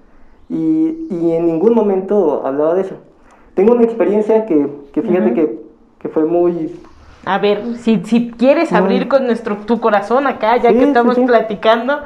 y, 0.48 1.32
en 1.32 1.46
ningún 1.46 1.74
momento 1.74 2.46
hablaba 2.46 2.74
de 2.74 2.82
eso. 2.82 2.96
Tengo 3.54 3.72
una 3.72 3.84
experiencia 3.84 4.46
que, 4.46 4.68
que 4.92 5.02
fíjate 5.02 5.34
que, 5.34 5.58
que, 5.98 6.08
fue 6.08 6.24
muy... 6.24 6.78
A 7.24 7.38
ver, 7.38 7.76
si, 7.76 8.02
si 8.04 8.30
quieres 8.30 8.72
abrir 8.72 9.08
con 9.08 9.26
nuestro 9.26 9.56
tu 9.56 9.80
corazón 9.80 10.26
acá, 10.26 10.56
ya 10.56 10.72
que 10.72 10.84
estamos 10.84 11.18
platicando. 11.18 12.00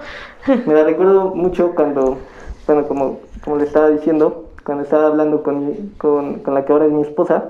Me 0.67 0.75
la 0.75 0.85
recuerdo 0.85 1.35
mucho 1.35 1.75
cuando, 1.75 2.19
bueno, 2.67 2.89
como, 2.89 3.21
como 3.45 3.57
le 3.57 3.65
estaba 3.65 3.91
diciendo, 3.91 4.49
cuando 4.65 4.85
estaba 4.85 5.07
hablando 5.07 5.43
con, 5.43 5.93
con, 5.99 6.41
con 6.41 6.55
la 6.55 6.65
que 6.65 6.73
ahora 6.73 6.87
es 6.87 6.93
mi 6.93 7.03
esposa, 7.03 7.45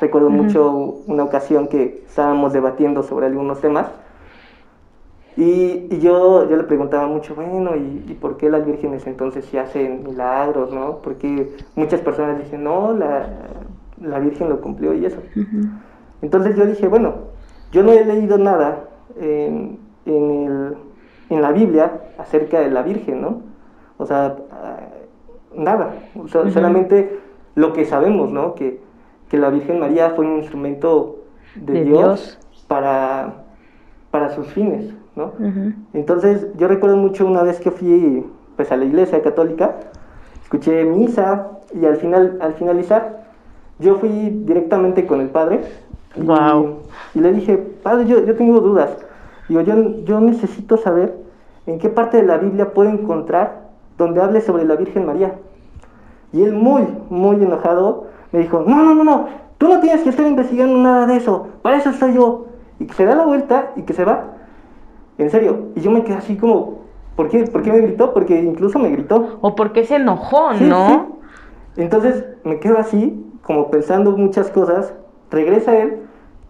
recuerdo 0.00 0.30
mucho 0.30 1.00
una 1.06 1.24
ocasión 1.24 1.68
que 1.68 2.02
estábamos 2.06 2.52
debatiendo 2.52 3.02
sobre 3.02 3.26
algunos 3.26 3.60
temas 3.60 3.86
y, 5.36 5.88
y, 5.90 5.98
yo, 6.00 6.48
yo 6.48 6.56
le 6.56 6.64
preguntaba 6.64 7.06
mucho, 7.06 7.34
bueno, 7.34 7.76
¿y, 7.76 8.04
¿y, 8.08 8.14
por 8.14 8.38
qué 8.38 8.48
las 8.48 8.64
vírgenes 8.64 9.06
entonces 9.06 9.44
sí 9.44 9.58
hacen 9.58 10.02
milagros, 10.04 10.72
no? 10.72 10.98
Porque 11.02 11.52
muchas 11.74 12.00
personas 12.00 12.38
dicen, 12.38 12.64
no, 12.64 12.94
la, 12.94 13.28
la 14.00 14.18
Virgen 14.18 14.48
lo 14.48 14.60
cumplió 14.60 14.94
y 14.94 15.04
eso. 15.04 15.18
Entonces 16.22 16.56
yo 16.56 16.66
dije, 16.66 16.88
bueno, 16.88 17.14
yo 17.72 17.82
no 17.82 17.92
he 17.92 18.04
leído 18.04 18.38
nada 18.38 18.84
en, 19.20 19.78
en, 20.06 20.30
el, 20.30 20.76
en, 21.30 21.42
la 21.42 21.52
Biblia 21.52 22.00
acerca 22.18 22.60
de 22.60 22.70
la 22.70 22.82
Virgen, 22.82 23.20
¿no? 23.20 23.42
O 23.98 24.06
sea, 24.06 24.36
nada, 25.54 25.94
solamente 26.28 27.20
lo 27.54 27.72
que 27.72 27.84
sabemos, 27.84 28.30
¿no? 28.30 28.54
Que, 28.54 28.80
que, 29.28 29.38
la 29.38 29.50
Virgen 29.50 29.80
María 29.80 30.10
fue 30.10 30.26
un 30.26 30.36
instrumento 30.36 31.16
de, 31.54 31.84
Dios, 31.84 32.38
Dios, 32.50 32.66
Para, 32.68 33.44
para 34.10 34.30
sus 34.30 34.46
fines. 34.48 34.94
Entonces, 35.94 36.46
yo 36.56 36.68
recuerdo 36.68 36.96
mucho 36.96 37.26
una 37.26 37.42
vez 37.42 37.58
que 37.58 37.70
fui 37.70 38.24
pues 38.56 38.70
a 38.72 38.76
la 38.76 38.84
iglesia 38.84 39.22
católica, 39.22 39.76
escuché 40.42 40.84
misa 40.84 41.48
y 41.74 41.84
al 41.84 41.96
final 41.96 42.38
al 42.40 42.54
finalizar 42.54 43.24
yo 43.78 43.96
fui 43.96 44.08
directamente 44.46 45.06
con 45.06 45.20
el 45.20 45.28
padre 45.28 45.60
y, 47.14 47.20
le 47.20 47.32
dije, 47.32 47.58
"Padre, 47.82 48.06
yo, 48.06 48.24
yo 48.24 48.34
tengo 48.36 48.60
dudas. 48.60 48.90
Digo, 49.48 49.60
yo, 49.60 49.74
yo 50.04 50.20
necesito 50.20 50.76
saber 50.78 51.14
en 51.66 51.78
qué 51.78 51.88
parte 51.90 52.16
de 52.16 52.22
la 52.22 52.38
Biblia 52.38 52.72
puedo 52.72 52.88
encontrar 52.88 53.68
donde 53.98 54.22
hable 54.22 54.40
sobre 54.40 54.64
la 54.64 54.76
Virgen 54.76 55.06
María." 55.06 55.34
Y 56.32 56.42
él 56.42 56.52
muy 56.52 56.86
muy 57.10 57.36
enojado 57.36 58.06
me 58.32 58.40
dijo, 58.40 58.64
"No, 58.66 58.82
no, 58.82 58.94
no, 58.94 59.04
no, 59.04 59.26
tú 59.58 59.68
no 59.68 59.80
tienes 59.80 60.02
que 60.02 60.10
estar 60.10 60.26
investigando 60.26 60.78
nada 60.78 61.06
de 61.06 61.16
eso. 61.16 61.48
Para 61.62 61.76
eso 61.76 61.90
estoy 61.90 62.14
yo." 62.14 62.46
Y 62.78 62.86
que 62.86 62.94
se 62.94 63.04
da 63.04 63.14
la 63.14 63.24
vuelta 63.24 63.72
y 63.76 63.82
que 63.82 63.92
se 63.92 64.04
va. 64.04 64.35
En 65.18 65.30
serio. 65.30 65.68
Y 65.74 65.80
yo 65.80 65.90
me 65.90 66.04
quedé 66.04 66.16
así 66.16 66.36
como, 66.36 66.80
¿por 67.16 67.28
qué, 67.28 67.44
¿por 67.44 67.62
qué 67.62 67.72
me 67.72 67.80
gritó? 67.80 68.12
Porque 68.12 68.40
incluso 68.40 68.78
me 68.78 68.90
gritó. 68.90 69.38
O 69.40 69.54
porque 69.54 69.84
se 69.84 69.96
enojó, 69.96 70.52
¿no? 70.54 71.16
Entonces 71.76 72.24
me 72.44 72.58
quedo 72.58 72.78
así, 72.78 73.24
como 73.42 73.70
pensando 73.70 74.16
muchas 74.16 74.50
cosas. 74.50 74.94
Regresa 75.30 75.76
él 75.76 75.98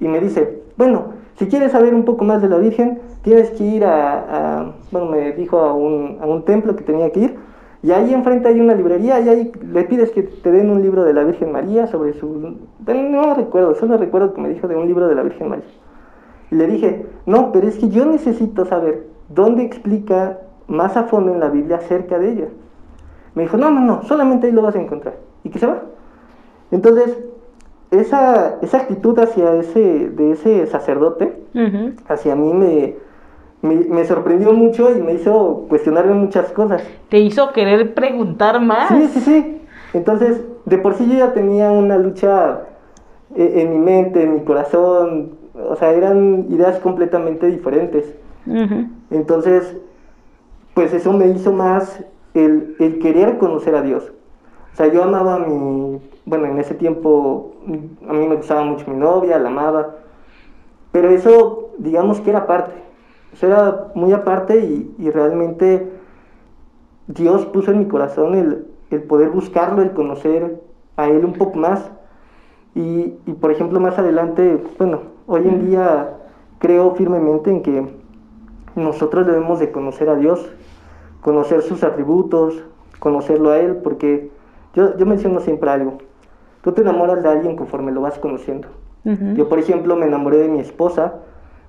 y 0.00 0.08
me 0.08 0.20
dice, 0.20 0.62
bueno, 0.76 1.14
si 1.36 1.46
quieres 1.46 1.72
saber 1.72 1.94
un 1.94 2.04
poco 2.04 2.24
más 2.24 2.42
de 2.42 2.48
la 2.48 2.58
Virgen, 2.58 3.00
tienes 3.22 3.50
que 3.50 3.64
ir 3.64 3.84
a, 3.84 4.72
bueno, 4.90 5.10
me 5.10 5.32
dijo 5.32 5.58
a 5.58 5.72
un, 5.72 6.18
a 6.20 6.26
un 6.26 6.44
templo 6.44 6.76
que 6.76 6.84
tenía 6.84 7.10
que 7.10 7.20
ir. 7.20 7.46
Y 7.82 7.92
ahí 7.92 8.12
enfrente 8.12 8.48
hay 8.48 8.60
una 8.60 8.74
librería 8.74 9.20
y 9.20 9.28
ahí 9.28 9.52
le 9.62 9.84
pides 9.84 10.10
que 10.10 10.22
te 10.22 10.50
den 10.50 10.70
un 10.70 10.82
libro 10.82 11.04
de 11.04 11.12
la 11.12 11.22
Virgen 11.24 11.52
María 11.52 11.86
sobre 11.86 12.14
su... 12.14 12.56
No 12.86 13.34
recuerdo, 13.34 13.74
solo 13.74 13.96
recuerdo 13.96 14.34
que 14.34 14.40
me 14.40 14.48
dijo 14.48 14.66
de 14.66 14.76
un 14.76 14.86
libro 14.86 15.08
de 15.08 15.14
la 15.14 15.22
Virgen 15.22 15.50
María. 15.50 15.64
Y 16.50 16.54
le 16.54 16.66
dije, 16.66 17.06
no, 17.26 17.52
pero 17.52 17.66
es 17.68 17.76
que 17.76 17.88
yo 17.88 18.06
necesito 18.06 18.64
saber 18.64 19.06
dónde 19.28 19.64
explica 19.64 20.38
más 20.68 20.96
a 20.96 21.04
fondo 21.04 21.32
en 21.32 21.40
la 21.40 21.48
Biblia 21.48 21.76
acerca 21.76 22.18
de 22.18 22.32
ella. 22.32 22.48
Me 23.34 23.42
dijo, 23.42 23.56
no, 23.56 23.70
no, 23.70 23.80
no, 23.80 24.02
solamente 24.04 24.46
ahí 24.46 24.52
lo 24.52 24.62
vas 24.62 24.76
a 24.76 24.80
encontrar. 24.80 25.14
Y 25.44 25.50
que 25.50 25.58
se 25.58 25.66
va. 25.66 25.82
Entonces, 26.70 27.18
esa, 27.90 28.56
esa 28.62 28.78
actitud 28.78 29.18
hacia 29.18 29.54
ese, 29.54 30.08
de 30.10 30.32
ese 30.32 30.66
sacerdote, 30.66 31.42
hacia 32.08 32.34
mí 32.34 32.52
me, 32.52 32.96
me, 33.62 34.04
sorprendió 34.04 34.52
mucho 34.52 34.90
y 34.96 35.00
me 35.00 35.14
hizo 35.14 35.66
cuestionarme 35.68 36.14
muchas 36.14 36.50
cosas. 36.52 36.82
Te 37.08 37.18
hizo 37.18 37.52
querer 37.52 37.94
preguntar 37.94 38.60
más. 38.60 38.88
Sí, 38.88 39.08
sí, 39.12 39.20
sí. 39.20 39.62
Entonces, 39.94 40.42
de 40.64 40.78
por 40.78 40.94
sí 40.94 41.08
yo 41.08 41.18
ya 41.18 41.32
tenía 41.32 41.70
una 41.70 41.96
lucha 41.96 42.62
eh, 43.34 43.62
en 43.62 43.70
mi 43.70 43.78
mente, 43.78 44.22
en 44.22 44.34
mi 44.34 44.40
corazón, 44.40 45.32
o 45.58 45.76
sea, 45.76 45.92
eran 45.92 46.46
ideas 46.50 46.78
completamente 46.80 47.46
diferentes. 47.46 48.14
Entonces, 49.10 49.76
pues 50.74 50.92
eso 50.92 51.12
me 51.12 51.28
hizo 51.28 51.52
más 51.52 52.04
el, 52.34 52.76
el, 52.78 52.98
querer 52.98 53.38
conocer 53.38 53.74
a 53.74 53.82
Dios. 53.82 54.12
O 54.72 54.76
sea, 54.76 54.86
yo 54.92 55.02
amaba 55.02 55.36
a 55.36 55.38
mi, 55.38 55.98
bueno, 56.26 56.46
en 56.46 56.58
ese 56.58 56.74
tiempo 56.74 57.54
a 58.06 58.12
mí 58.12 58.26
me 58.28 58.36
gustaba 58.36 58.62
mucho 58.62 58.88
mi 58.90 58.96
novia, 58.96 59.38
la 59.38 59.48
amaba, 59.48 59.96
pero 60.92 61.08
eso, 61.10 61.70
digamos 61.78 62.20
que 62.20 62.30
era 62.30 62.40
aparte, 62.40 62.74
eso 63.32 63.46
era 63.46 63.88
muy 63.94 64.12
aparte 64.12 64.60
y, 64.60 64.94
y 64.98 65.10
realmente 65.10 65.90
Dios 67.06 67.46
puso 67.46 67.70
en 67.70 67.80
mi 67.80 67.86
corazón 67.86 68.34
el, 68.34 68.66
el, 68.90 69.02
poder 69.02 69.30
buscarlo, 69.30 69.82
el 69.82 69.92
conocer 69.92 70.62
a 70.96 71.08
Él 71.08 71.24
un 71.24 71.32
poco 71.32 71.58
más. 71.58 71.90
Y, 72.74 73.14
y 73.26 73.32
por 73.40 73.50
ejemplo, 73.50 73.80
más 73.80 73.98
adelante, 73.98 74.62
bueno, 74.78 75.15
Hoy 75.28 75.42
en 75.48 75.66
día 75.66 76.18
creo 76.58 76.94
firmemente 76.94 77.50
en 77.50 77.62
que 77.62 77.86
nosotros 78.76 79.26
debemos 79.26 79.58
de 79.58 79.72
conocer 79.72 80.08
a 80.08 80.14
Dios, 80.14 80.48
conocer 81.20 81.62
sus 81.62 81.82
atributos, 81.82 82.62
conocerlo 83.00 83.50
a 83.50 83.58
Él, 83.58 83.76
porque 83.76 84.30
yo, 84.74 84.96
yo 84.96 85.06
menciono 85.06 85.40
siempre 85.40 85.70
algo. 85.70 85.98
Tú 86.62 86.72
te 86.72 86.82
enamoras 86.82 87.22
de 87.22 87.28
alguien 87.28 87.56
conforme 87.56 87.92
lo 87.92 88.02
vas 88.02 88.18
conociendo. 88.18 88.68
Yo, 89.36 89.48
por 89.48 89.60
ejemplo, 89.60 89.94
me 89.94 90.06
enamoré 90.06 90.38
de 90.38 90.48
mi 90.48 90.58
esposa 90.58 91.14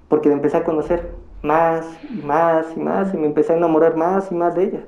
porque 0.08 0.28
me 0.28 0.36
empecé 0.36 0.58
a 0.58 0.64
conocer 0.64 1.12
más 1.44 1.86
y 2.10 2.26
más 2.26 2.66
y 2.76 2.80
más 2.80 3.14
y 3.14 3.18
me 3.18 3.28
empecé 3.28 3.54
a 3.54 3.58
enamorar 3.58 3.96
más 3.96 4.32
y 4.32 4.36
más 4.36 4.56
de 4.56 4.64
ella. 4.64 4.80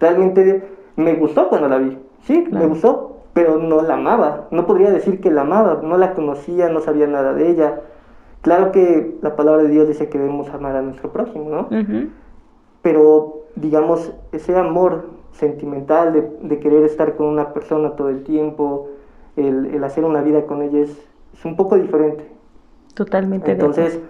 Realmente 0.00 0.66
me 0.96 1.14
gustó 1.14 1.48
cuando 1.50 1.68
la 1.68 1.76
vi, 1.76 1.98
sí, 2.22 2.46
me 2.50 2.66
gustó, 2.66 3.15
pero 3.36 3.58
no 3.58 3.82
la 3.82 3.96
amaba. 3.96 4.46
No 4.50 4.64
podría 4.64 4.90
decir 4.90 5.20
que 5.20 5.30
la 5.30 5.42
amaba, 5.42 5.82
no 5.82 5.98
la 5.98 6.14
conocía, 6.14 6.70
no 6.70 6.80
sabía 6.80 7.06
nada 7.06 7.34
de 7.34 7.50
ella. 7.50 7.82
Claro 8.40 8.72
que 8.72 9.18
la 9.20 9.36
palabra 9.36 9.64
de 9.64 9.68
Dios 9.68 9.86
dice 9.88 10.08
que 10.08 10.16
debemos 10.16 10.48
amar 10.48 10.74
a 10.74 10.80
nuestro 10.80 11.12
prójimo, 11.12 11.50
¿no? 11.50 11.68
pero 12.80 13.42
digamos, 13.54 14.10
ese 14.32 14.56
amor 14.56 15.10
sentimental 15.32 16.14
de, 16.40 16.58
querer 16.60 16.84
estar 16.84 17.16
con 17.16 17.26
una 17.26 17.52
persona 17.52 17.90
todo 17.90 18.08
el 18.08 18.24
tiempo, 18.24 18.88
el, 19.36 19.84
hacer 19.84 20.06
una 20.06 20.22
vida 20.22 20.46
con 20.46 20.62
ella 20.62 20.80
es, 20.80 20.96
un 21.44 21.56
poco 21.56 21.76
diferente. 21.76 22.26
Totalmente. 22.94 23.52
Entonces, 23.52 24.00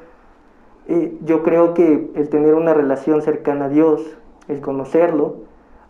eh, 0.86 1.18
yo 1.24 1.42
creo 1.42 1.74
que 1.74 2.12
el 2.14 2.28
tener 2.28 2.54
una 2.54 2.74
relación 2.74 3.22
cercana 3.22 3.64
a 3.64 3.68
Dios, 3.70 4.02
el 4.46 4.60
conocerlo, 4.60 5.38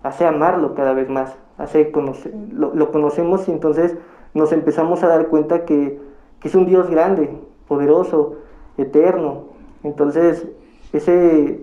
hace 0.03 0.25
amarlo 0.25 0.75
cada 0.75 0.95
vez 0.95 1.11
más, 1.11 1.37
hace 1.59 1.91
conocer, 1.91 2.33
lo, 2.53 2.91
conocemos 2.93 3.49
y 3.49 3.53
entonces 3.53 3.97
nos 4.35 4.53
empezamos 4.53 5.03
a 5.03 5.09
dar 5.09 5.29
cuenta 5.29 5.65
que, 5.65 5.99
que 6.41 6.49
es 6.49 6.55
un 6.55 6.67
Dios 6.67 6.91
grande, 6.91 7.31
poderoso, 7.69 8.37
eterno. 8.77 9.45
Entonces, 9.83 10.47
ese, 10.93 11.61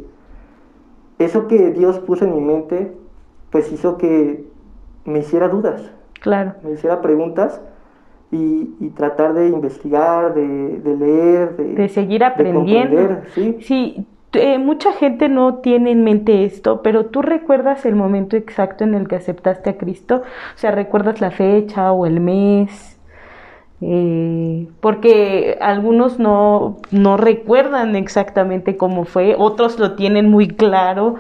eso 1.20 1.48
que 1.48 1.72
Dios 1.72 2.00
puso 2.00 2.26
en 2.26 2.36
mi 2.36 2.42
mente, 2.42 2.94
pues 3.52 3.72
hizo 3.72 3.98
que 3.98 4.46
me 5.06 5.20
hiciera 5.20 5.48
dudas. 5.48 5.92
Claro. 6.22 6.54
Me 6.64 6.72
hiciera 6.72 7.02
preguntas 7.02 7.62
y, 8.32 8.90
tratar 8.96 9.34
de 9.34 9.50
investigar, 9.50 10.34
de, 10.34 10.96
leer, 10.98 11.56
de, 11.56 11.90
seguir 11.90 12.24
aprendiendo. 12.24 13.22
¿sí? 13.36 13.58
sí 13.62 14.08
eh, 14.34 14.58
mucha 14.58 14.94
gente 14.94 15.30
no 15.30 15.56
tiene 15.56 15.92
en 15.92 16.04
mente 16.04 16.46
esto, 16.46 16.82
pero 16.82 17.06
tú 17.06 17.22
recuerdas 17.22 17.86
el 17.86 17.96
momento 17.96 18.36
exacto 18.36 18.84
en 18.84 18.96
el 18.96 19.08
que 19.08 19.16
aceptaste 19.16 19.72
a 19.72 19.78
Cristo, 19.78 20.24
o 20.56 20.58
sea, 20.58 20.72
recuerdas 20.72 21.22
la 21.22 21.32
fecha 21.32 21.92
o 21.92 22.06
el 22.06 22.20
mes. 22.20 22.90
Eh, 23.86 24.70
porque 24.80 25.58
algunos 25.60 26.18
no, 26.18 26.78
no, 26.92 27.18
recuerdan 27.18 27.98
exactamente 27.98 28.78
cómo 28.78 29.04
fue, 29.04 29.36
otros 29.38 29.78
lo 29.78 29.96
tienen 29.96 30.30
muy 30.30 30.48
claro, 30.48 31.16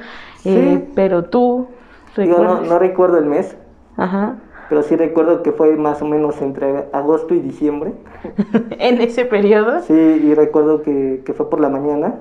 eh, 0.46 0.88
pero 0.96 1.26
tú... 1.26 1.68
no, 2.16 2.62
no, 2.62 2.80
recuerdo 2.80 3.18
el 3.18 3.26
mes, 3.26 3.58
Ajá. 3.98 4.38
pero 4.70 4.82
sí 4.82 4.96
recuerdo 4.96 5.44
que 5.44 5.52
fue 5.52 5.76
más 5.76 6.02
o 6.02 6.06
menos 6.06 6.42
entre 6.42 6.86
agosto 6.94 7.34
y 7.34 7.42
diciembre. 7.42 7.96
¿En 8.80 9.02
ese 9.02 9.26
periodo? 9.26 9.82
Sí, 9.82 9.94
y 9.94 10.34
recuerdo 10.34 10.84
que, 10.84 11.22
que 11.26 11.34
fue 11.34 11.50
por 11.50 11.60
la 11.60 11.68
mañana, 11.68 12.16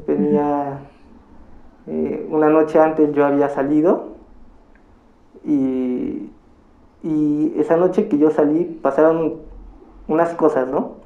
tenía... 0.00 0.80
Eh, 1.88 2.28
una 2.30 2.48
noche 2.48 2.78
antes 2.78 3.12
yo 3.12 3.26
había 3.26 3.48
salido 3.48 4.10
y, 5.44 6.30
y 7.02 7.52
esa 7.56 7.76
noche 7.76 8.06
que 8.06 8.18
yo 8.18 8.30
salí 8.30 8.78
pasaron 8.80 9.40
unas 10.08 10.34
cosas, 10.34 10.68
¿no? 10.68 10.96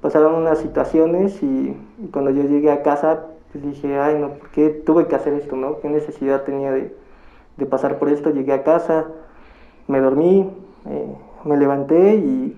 Pasaron 0.00 0.34
unas 0.34 0.58
situaciones 0.58 1.42
y, 1.42 1.76
cuando 2.12 2.30
yo 2.30 2.42
llegué 2.44 2.70
a 2.70 2.82
casa, 2.82 3.26
pues 3.52 3.64
dije, 3.64 3.98
ay, 3.98 4.18
no, 4.18 4.30
¿por 4.30 4.50
qué 4.50 4.70
tuve 4.70 5.06
que 5.06 5.16
hacer 5.16 5.34
esto, 5.34 5.56
no? 5.56 5.80
¿Qué 5.80 5.88
necesidad 5.88 6.42
tenía 6.42 6.72
de, 6.72 6.94
pasar 7.68 7.98
por 7.98 8.08
esto? 8.08 8.30
Llegué 8.30 8.52
a 8.52 8.62
casa, 8.62 9.06
me 9.86 10.00
dormí, 10.00 10.50
eh, 10.86 11.16
me 11.44 11.56
levanté 11.56 12.14
y, 12.14 12.56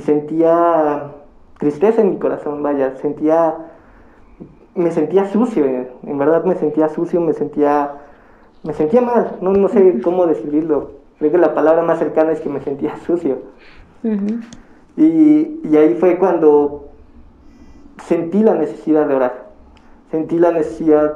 sentía 0.00 1.12
tristeza 1.58 2.02
en 2.02 2.10
mi 2.10 2.18
corazón, 2.18 2.62
vaya, 2.62 2.96
sentía, 2.96 3.65
me 4.76 4.90
sentía 4.90 5.26
sucio, 5.26 5.64
en 5.64 6.18
verdad 6.18 6.44
me 6.44 6.54
sentía 6.54 6.88
sucio, 6.88 7.20
me 7.20 7.32
sentía, 7.32 7.92
me 8.62 8.74
sentía 8.74 9.00
mal, 9.00 9.36
no, 9.40 9.52
no 9.52 9.68
sé 9.68 10.00
cómo 10.02 10.26
describirlo, 10.26 10.90
creo 11.18 11.32
que 11.32 11.38
la 11.38 11.54
palabra 11.54 11.82
más 11.82 11.98
cercana 11.98 12.32
es 12.32 12.40
que 12.40 12.48
me 12.48 12.60
sentía 12.60 12.96
sucio. 13.06 13.38
Y, 14.96 15.76
ahí 15.76 15.96
fue 15.98 16.18
cuando 16.18 16.88
sentí 18.04 18.42
la 18.42 18.54
necesidad 18.54 19.06
de 19.08 19.14
orar. 19.14 19.46
Sentí 20.10 20.38
la 20.38 20.52
necesidad, 20.52 21.12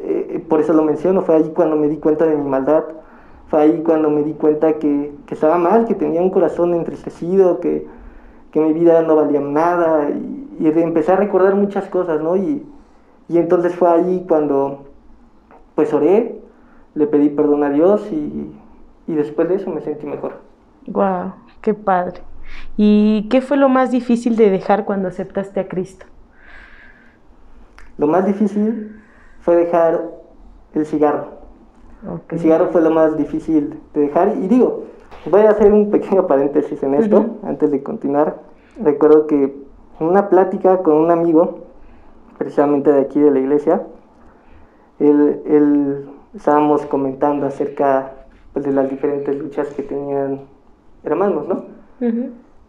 eh, 0.00 0.44
por 0.48 0.60
eso 0.60 0.72
lo 0.72 0.82
menciono, 0.82 1.22
fue 1.22 1.36
ahí 1.36 1.52
cuando 1.54 1.76
me 1.76 1.88
di 1.88 1.98
cuenta 1.98 2.26
de 2.26 2.36
mi 2.36 2.48
maldad. 2.48 2.84
Fue 3.48 3.60
ahí 3.60 3.82
cuando 3.84 4.10
me 4.10 4.24
di 4.24 4.32
cuenta 4.32 4.74
que, 4.74 5.12
estaba 5.30 5.56
mal, 5.56 5.86
que 5.86 5.94
tenía 5.94 6.20
un 6.20 6.30
corazón 6.30 6.74
entristecido, 6.74 7.60
que, 7.60 7.86
mi 8.54 8.72
vida 8.72 9.02
no 9.02 9.16
valía 9.16 9.40
nada. 9.40 10.08
Y, 10.10 10.56
y, 10.58 10.66
empecé 10.66 11.12
a 11.12 11.16
recordar 11.16 11.54
muchas 11.54 11.88
cosas, 11.88 12.22
¿no? 12.22 12.36
Y, 12.36 12.64
y 13.28 13.38
entonces 13.38 13.74
fue 13.74 13.88
ahí 13.88 14.24
cuando 14.28 14.86
pues 15.74 15.92
oré, 15.92 16.40
le 16.94 17.06
pedí 17.06 17.28
perdón 17.28 17.64
a 17.64 17.70
Dios 17.70 18.06
y, 18.10 18.52
y 19.06 19.14
después 19.14 19.48
de 19.48 19.56
eso 19.56 19.70
me 19.70 19.80
sentí 19.80 20.06
mejor. 20.06 20.40
Wow, 20.86 21.32
qué 21.60 21.74
padre. 21.74 22.22
¿Y 22.76 23.28
qué 23.28 23.40
fue 23.40 23.56
lo 23.56 23.68
más 23.68 23.90
difícil 23.90 24.36
de 24.36 24.50
dejar 24.50 24.84
cuando 24.84 25.08
aceptaste 25.08 25.60
a 25.60 25.68
Cristo? 25.68 26.06
Lo 27.98 28.06
más 28.06 28.26
difícil 28.26 29.00
fue 29.40 29.56
dejar 29.56 30.02
el 30.74 30.86
cigarro. 30.86 31.28
El 32.28 32.38
cigarro 32.38 32.68
fue 32.68 32.82
lo 32.82 32.90
más 32.90 33.16
difícil 33.16 33.80
de 33.94 34.00
dejar. 34.00 34.36
Y 34.36 34.48
digo, 34.48 34.84
voy 35.30 35.42
a 35.42 35.50
hacer 35.50 35.72
un 35.72 35.90
pequeño 35.90 36.26
paréntesis 36.26 36.82
en 36.82 36.94
esto, 36.94 37.38
antes 37.42 37.70
de 37.70 37.82
continuar. 37.82 38.40
Recuerdo 38.80 39.26
que 39.26 39.56
en 40.00 40.06
una 40.06 40.28
plática 40.28 40.82
con 40.82 40.94
un 40.94 41.10
amigo, 41.10 41.65
precisamente 42.38 42.92
de 42.92 43.00
aquí 43.00 43.20
de 43.20 43.30
la 43.30 43.38
iglesia, 43.38 43.82
él, 44.98 46.08
estábamos 46.34 46.84
comentando 46.86 47.46
acerca 47.46 48.12
pues, 48.52 48.64
de 48.64 48.72
las 48.72 48.90
diferentes 48.90 49.34
luchas 49.36 49.68
que 49.68 49.82
tenían 49.82 50.40
hermanos, 51.04 51.46
¿no? 51.48 51.64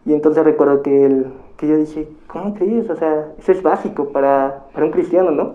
Y 0.04 0.14
entonces 0.14 0.42
recuerdo 0.42 0.82
que, 0.82 1.04
él, 1.04 1.26
que 1.56 1.68
yo 1.68 1.76
dije, 1.76 2.08
¿cómo 2.28 2.54
crees? 2.54 2.88
O 2.88 2.96
sea, 2.96 3.32
eso 3.38 3.52
es 3.52 3.62
básico 3.62 4.08
para, 4.08 4.64
para 4.72 4.86
un 4.86 4.92
cristiano, 4.92 5.30
¿no? 5.30 5.54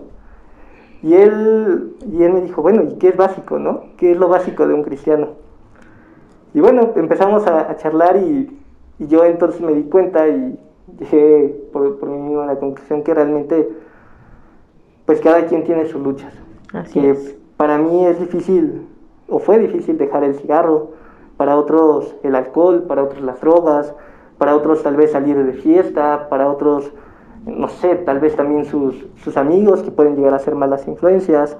Y 1.02 1.14
él, 1.14 1.96
y 2.10 2.22
él 2.22 2.32
me 2.32 2.40
dijo, 2.40 2.62
bueno, 2.62 2.82
¿y 2.84 2.94
qué 2.94 3.08
es 3.08 3.16
básico, 3.16 3.58
no? 3.58 3.84
¿Qué 3.96 4.12
es 4.12 4.16
lo 4.16 4.28
básico 4.28 4.66
de 4.66 4.74
un 4.74 4.82
cristiano? 4.82 5.30
Y 6.54 6.60
bueno, 6.60 6.92
empezamos 6.96 7.46
a, 7.46 7.76
charlar 7.76 8.16
y, 8.16 8.58
y, 8.98 9.06
yo 9.08 9.24
entonces 9.24 9.60
me 9.60 9.74
di 9.74 9.82
cuenta 9.84 10.28
y 10.28 10.58
llegué 10.98 11.68
por, 11.72 11.98
por 11.98 12.08
mí 12.08 12.18
mismo 12.18 12.42
a 12.42 12.46
la 12.46 12.56
conclusión 12.56 13.02
que 13.02 13.12
realmente, 13.12 13.68
pues 15.06 15.20
cada 15.20 15.46
quien 15.46 15.64
tiene 15.64 15.86
sus 15.86 16.02
luchas. 16.02 16.32
Así 16.72 17.00
que 17.00 17.10
es. 17.10 17.36
para 17.56 17.78
mí 17.78 18.04
es 18.06 18.18
difícil, 18.18 18.86
o 19.28 19.38
fue 19.38 19.58
difícil 19.58 19.96
dejar 19.98 20.24
el 20.24 20.34
cigarro, 20.34 20.92
para 21.36 21.56
otros 21.56 22.14
el 22.22 22.34
alcohol, 22.34 22.84
para 22.86 23.02
otros 23.02 23.22
las 23.22 23.40
drogas, 23.40 23.94
para 24.38 24.54
otros 24.54 24.82
tal 24.82 24.96
vez 24.96 25.12
salir 25.12 25.36
de 25.36 25.52
fiesta, 25.52 26.28
para 26.28 26.50
otros, 26.50 26.92
no 27.46 27.68
sé, 27.68 27.96
tal 27.96 28.20
vez 28.20 28.36
también 28.36 28.64
sus, 28.64 29.06
sus 29.16 29.36
amigos 29.36 29.82
que 29.82 29.90
pueden 29.90 30.16
llegar 30.16 30.34
a 30.34 30.38
ser 30.38 30.54
malas 30.54 30.86
influencias, 30.86 31.56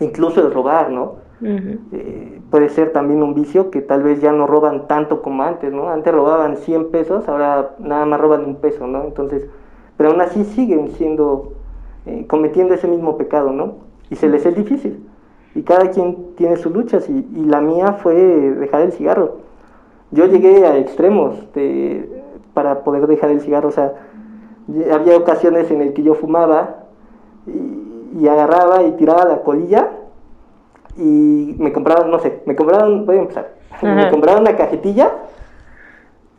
incluso 0.00 0.40
el 0.40 0.52
robar, 0.52 0.90
¿no? 0.90 1.28
Eh, 1.40 2.40
puede 2.50 2.68
ser 2.68 2.92
también 2.92 3.22
un 3.22 3.32
vicio 3.34 3.70
que 3.70 3.80
tal 3.80 4.02
vez 4.02 4.20
ya 4.20 4.32
no 4.32 4.46
roban 4.46 4.88
tanto 4.88 5.22
como 5.22 5.44
antes, 5.44 5.72
¿no? 5.72 5.88
Antes 5.88 6.12
robaban 6.12 6.56
100 6.56 6.90
pesos, 6.90 7.28
ahora 7.28 7.76
nada 7.78 8.06
más 8.06 8.20
roban 8.20 8.44
un 8.44 8.56
peso, 8.56 8.86
¿no? 8.86 9.04
Entonces, 9.04 9.48
pero 9.96 10.10
aún 10.10 10.20
así 10.20 10.44
siguen 10.44 10.88
siendo, 10.92 11.52
eh, 12.08 12.24
cometiendo 12.26 12.74
ese 12.74 12.88
mismo 12.88 13.18
pecado, 13.18 13.52
¿no? 13.52 13.74
Y 14.10 14.16
se 14.16 14.28
les 14.28 14.46
es 14.46 14.56
difícil 14.56 15.06
y 15.54 15.62
cada 15.62 15.90
quien 15.90 16.34
tiene 16.36 16.56
sus 16.56 16.72
luchas 16.72 17.08
y, 17.08 17.22
la 17.44 17.60
mía 17.60 17.94
fue 17.94 18.14
dejar 18.14 18.82
el 18.82 18.92
cigarro. 18.92 19.38
Yo 20.10 20.26
llegué 20.26 20.64
a 20.64 20.76
extremos 20.78 21.34
para 22.54 22.84
poder 22.84 23.06
dejar 23.06 23.30
el 23.30 23.40
cigarro, 23.40 23.68
o 23.68 23.72
sea, 23.72 23.94
había 24.92 25.16
ocasiones 25.16 25.70
en 25.70 25.84
las 25.84 25.94
que 25.94 26.02
yo 26.02 26.14
fumaba 26.14 26.84
y, 27.46 28.26
agarraba 28.26 28.84
y 28.84 28.92
tiraba 28.92 29.24
la 29.24 29.42
colilla 29.42 29.90
y 30.96 31.56
me 31.58 31.72
compraban, 31.72 32.10
no 32.10 32.18
sé, 32.18 32.42
me 32.46 32.54
compraban, 32.56 33.04
voy 33.04 33.16
a 33.16 33.20
empezar, 33.20 33.54
me 33.82 34.10
compraban 34.10 34.42
una 34.42 34.56
cajetilla 34.56 35.12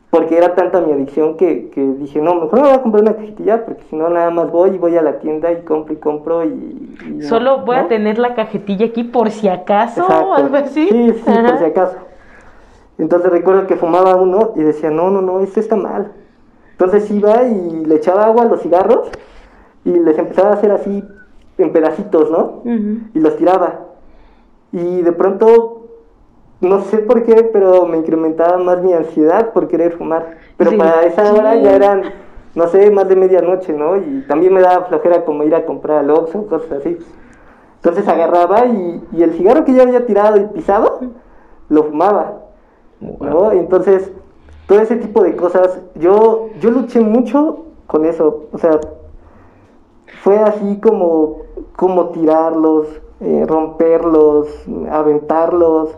porque 0.10 0.38
era 0.38 0.56
tanta 0.56 0.82
mi 0.82 0.92
adicción 0.92 1.38
que, 1.38 1.70
dije, 2.00 2.20
no, 2.20 2.34
mejor 2.36 2.62
me 2.62 2.68
voy 2.68 2.76
a 2.76 2.82
comprar 2.82 3.04
una 3.04 3.14
cajetilla 3.16 3.64
porque 3.64 3.84
si 3.90 3.96
no 3.96 4.10
nada 4.10 4.32
más 4.32 4.52
voy 4.52 4.72
y 4.72 4.78
voy 4.80 4.98
a 4.98 5.04
la 5.04 5.20
tienda 5.20 5.52
y 5.52 5.62
compro 5.62 5.94
y 5.94 5.98
compro 5.98 6.44
y... 6.44 7.22
Solo 7.22 7.60
voy 7.64 7.76
a 7.76 7.88
tener 7.88 8.18
la 8.18 8.34
cajetilla 8.34 8.88
aquí 8.88 9.04
por 9.04 9.30
si 9.30 9.48
acaso 9.48 10.06
o 10.08 10.34
algo 10.34 10.56
así. 10.56 10.88
Sí, 10.90 11.14
sí, 11.14 11.24
por 11.24 11.58
si 11.60 11.66
acaso. 11.66 11.98
Entonces 12.98 13.32
recuerdo 13.32 13.68
que 13.68 13.76
fumaba 13.76 14.16
uno 14.16 14.54
y 14.56 14.62
decía, 14.62 14.90
no, 14.90 15.12
no, 15.12 15.22
no, 15.22 15.42
esto 15.42 15.60
está 15.60 15.76
mal. 15.76 16.12
Entonces 16.72 17.10
iba 17.12 17.44
y 17.44 17.86
le 17.86 17.96
echaba 17.96 18.26
agua 18.26 18.44
a 18.44 18.46
los 18.46 18.62
cigarros 18.62 19.12
y 19.86 19.92
les 19.92 20.18
empezaba 20.18 20.50
a 20.50 20.54
hacer 20.54 20.72
así 20.72 21.04
en 21.60 21.72
pedacitos, 21.72 22.32
¿no? 22.32 22.64
Y 23.14 23.20
los 23.20 23.38
tiraba. 23.38 23.82
Y 24.72 25.02
de 25.02 25.12
pronto 25.12 25.79
no 26.62 26.82
sé 26.82 27.00
por 27.00 27.24
qué, 27.24 27.50
pero 27.54 27.86
me 27.86 27.98
incrementaba 27.98 28.58
más 28.58 28.82
mi 28.82 28.94
ansiedad 28.94 29.54
por 29.54 29.68
querer 29.68 29.94
fumar. 29.98 30.38
Pero 30.58 30.78
para 30.78 31.04
esa 31.04 31.34
hora 31.34 31.56
ya 31.56 31.76
eran, 31.76 32.04
no 32.54 32.68
sé, 32.68 32.92
más 32.92 33.08
de 33.08 33.16
medianoche, 33.16 33.74
¿no? 33.74 33.96
Y 33.98 34.26
también 34.28 34.54
me 34.54 34.62
daba 34.62 34.86
flojera 34.86 35.24
como 35.24 35.44
ir 35.44 35.56
a 35.56 35.66
comprar 35.66 36.00
al 36.00 36.10
Oxxo, 36.12 36.48
cosas 36.48 36.72
así. 36.72 36.98
Entonces 37.76 38.08
agarraba 38.08 38.66
y, 38.66 39.02
el 39.18 39.34
cigarro 39.34 39.64
que 39.64 39.74
yo 39.74 39.84
había 39.84 40.06
tirado 40.06 40.38
y 40.38 40.46
pisado, 40.48 41.00
lo 41.70 41.84
fumaba, 41.84 42.42
¿no? 43.00 43.52
entonces, 43.52 44.12
todo 44.68 44.82
ese 44.82 44.98
tipo 44.98 45.24
de 45.24 45.36
cosas, 45.36 45.80
yo, 45.96 46.50
yo 46.60 46.72
luché 46.72 47.00
mucho 47.00 47.66
con 47.88 48.06
eso, 48.06 48.48
o 48.52 48.58
sea, 48.58 48.80
fue 50.24 50.38
así 50.40 50.80
como 50.82 51.38
cómo 51.76 52.10
tirarlos, 52.10 52.88
eh, 53.22 53.46
romperlos, 53.48 54.48
aventarlos. 54.92 55.98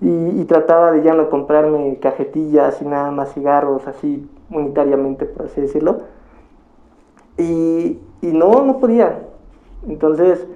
Y, 0.00 0.44
trataba 0.44 0.92
de 0.92 1.02
ya 1.02 1.14
no 1.14 1.28
comprarme 1.28 1.98
cajetillas 2.00 2.80
y 2.80 2.84
nada 2.84 3.10
más 3.10 3.34
cigarros, 3.34 3.86
así 3.86 4.28
unitariamente, 4.48 5.26
por 5.26 5.46
así 5.46 5.60
decirlo. 5.60 5.98
Y, 7.36 7.98
y 8.22 8.26
no, 8.28 8.64
no 8.64 8.78
podía. 8.78 9.18
Entonces, 9.88 10.46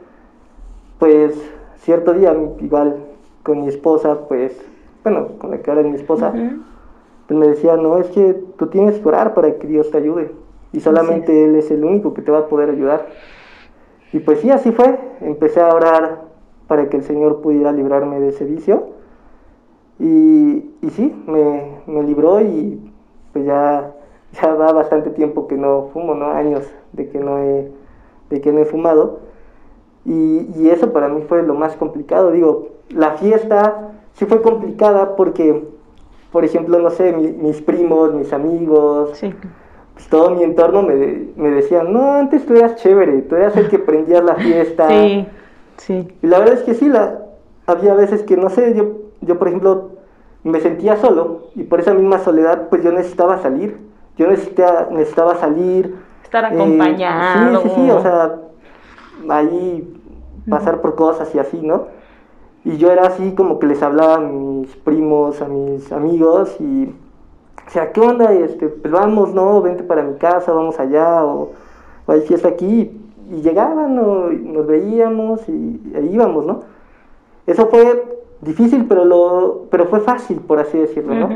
pues 0.99 1.35
cierto 1.79 2.13
día, 2.15 2.35
igual 2.61 2.97
con 3.43 3.63
mi 3.63 3.69
esposa, 3.69 4.21
pues, 4.29 4.57
bueno, 5.03 5.29
con 5.39 5.51
la 5.51 5.59
que 5.59 5.71
ahora 5.71 5.83
es 5.83 5.89
mi 5.89 5.97
esposa, 5.97 6.33
pues 7.27 7.39
me 7.39 7.49
decía, 7.49 7.77
no, 7.77 7.99
es 7.99 8.07
que 8.09 8.35
tú 8.57 8.69
tienes 8.69 8.99
que 8.99 9.09
orar 9.09 9.35
para 9.35 9.55
que 9.59 9.67
Dios 9.67 9.91
te 9.91 9.99
ayude. 9.99 10.31
Y 10.73 10.81
solamente 10.81 11.45
Él 11.45 11.57
es 11.57 11.71
el 11.71 11.85
único 11.85 12.15
que 12.15 12.23
te 12.23 12.31
va 12.31 12.39
a 12.39 12.47
poder 12.47 12.71
ayudar. 12.71 13.09
Y 14.13 14.21
pues 14.21 14.41
sí, 14.41 14.51
así 14.51 14.73
fue. 14.73 14.99
Empecé 15.21 15.61
a 15.61 15.75
orar 15.75 16.23
para 16.67 16.89
que 16.89 16.97
el 16.97 17.03
Señor 17.03 17.41
pudiera 17.41 17.73
librarme 17.73 18.21
de 18.21 18.29
ese 18.29 18.45
vicio. 18.45 18.85
Y, 20.03 20.69
y 20.83 20.91
sí, 20.91 21.15
me, 21.29 21.77
me 21.87 22.03
libró 22.03 22.41
y 22.41 22.81
pues 23.33 23.45
ya, 23.47 23.93
ya 24.33 24.53
va 24.55 24.73
bastante 24.73 25.11
tiempo 25.11 25.47
que 25.47 25.57
no 25.57 25.91
fumo, 25.93 26.17
¿no? 26.17 26.33
Años 26.33 26.69
de 26.93 27.09
que 27.09 27.21
no 27.21 27.39
he, 27.39 27.71
de 28.29 28.41
que 28.41 28.53
no 28.53 28.59
he 28.59 28.65
fumado. 28.65 29.21
Y, 30.05 30.49
y 30.57 30.71
eso 30.71 30.93
para 30.93 31.09
mí 31.09 31.23
fue 31.29 31.45
lo 31.45 31.55
más 31.55 31.77
complicado. 31.77 32.33
Digo, 32.33 32.71
la 32.89 33.13
fiesta 33.13 33.93
sí 34.15 34.27
fue 34.27 34.43
complicada 34.43 35.15
porque, 35.15 35.63
por 36.33 36.45
ejemplo, 36.45 36.81
no 36.81 36.91
sé, 36.91 37.13
mis 37.13 37.63
primos, 37.63 38.13
mis 38.13 38.33
amigos, 38.33 39.11
pues 39.95 40.09
todo 40.09 40.31
mi 40.31 40.43
entorno 40.43 40.83
me, 40.83 41.29
me 41.37 41.51
decían, 41.51 41.93
no, 41.93 42.15
antes 42.15 42.45
tú 42.45 42.57
eras 42.57 42.75
chévere, 42.75 43.23
tú 43.23 43.37
eras 43.37 43.57
el 43.57 43.69
que 43.69 43.79
prendías 43.79 44.25
la 44.25 44.35
fiesta. 44.35 44.89
Sí, 44.89 45.27
sí. 45.77 46.09
Y 46.23 46.27
la 46.27 46.41
verdad 46.41 46.57
es 46.57 46.63
que 46.65 46.75
sí, 46.75 46.89
la, 46.89 47.21
había 47.67 47.95
veces 47.95 48.25
que, 48.25 48.37
no 48.37 48.51
sé, 48.51 48.75
yo, 48.75 48.95
yo 49.21 49.39
por 49.39 49.47
ejemplo, 49.47 49.92
me 50.45 50.61
sentía 50.61 50.97
solo 50.97 51.49
y 51.55 51.63
por 51.63 51.81
esa 51.81 51.95
misma 51.95 52.19
soledad, 52.19 52.69
pues 52.69 52.83
yo 52.83 52.93
necesitaba 52.93 53.39
salir. 53.39 53.79
Yo 54.17 54.27
necesitaba, 54.27 54.89
necesitaba 54.91 55.37
salir. 55.37 55.97
Estar 56.23 56.45
eh, 56.45 56.55
acompañado. 56.55 57.63
sí, 57.63 57.69
sí, 57.69 57.75
sí, 57.75 57.91
o 57.91 58.01
sea, 58.03 58.37
ahí 59.29 59.99
pasar 60.49 60.81
por 60.81 60.95
cosas 60.95 61.35
y 61.35 61.39
así, 61.39 61.61
¿no? 61.63 61.87
Y 62.65 62.77
yo 62.77 62.93
era 62.93 63.07
así 63.07 63.35
como 63.35 63.59
que 63.59 63.67
les 63.67 63.83
hablaba 63.83 64.17
a 64.17 64.21
mis 64.21 64.75
primos, 64.77 65.41
a 65.43 65.49
mis 65.49 65.91
amigos 65.93 66.57
y, 66.61 66.95
o 67.67 67.71
sea, 67.71 67.93
¿qué 67.93 68.01
onda? 68.01 68.33
Este, 68.33 68.69
pues 68.69 68.93
vamos, 68.93 69.35
¿no? 69.35 69.61
Vente 69.63 69.83
para 69.83 70.03
mi 70.03 70.17
casa, 70.17 70.53
vamos 70.53 70.79
allá 70.79 71.25
o, 71.25 71.51
o 72.07 72.13
hay 72.13 72.23
fiesta 72.23 72.49
aquí. 72.49 72.99
Y 73.31 73.41
llegaban, 73.41 73.95
¿no? 73.97 74.31
nos 74.31 74.67
veíamos 74.67 75.49
y 75.49 75.93
ahí 75.97 76.11
íbamos, 76.13 76.45
¿no? 76.45 76.61
Eso 77.47 77.67
fue 77.67 78.22
difícil, 78.43 78.87
pero, 78.89 79.05
lo, 79.05 79.67
pero 79.71 79.87
fue 79.87 80.01
fácil, 80.01 80.39
por 80.39 80.59
así 80.59 80.77
decirlo, 80.77 81.15
¿no? 81.15 81.29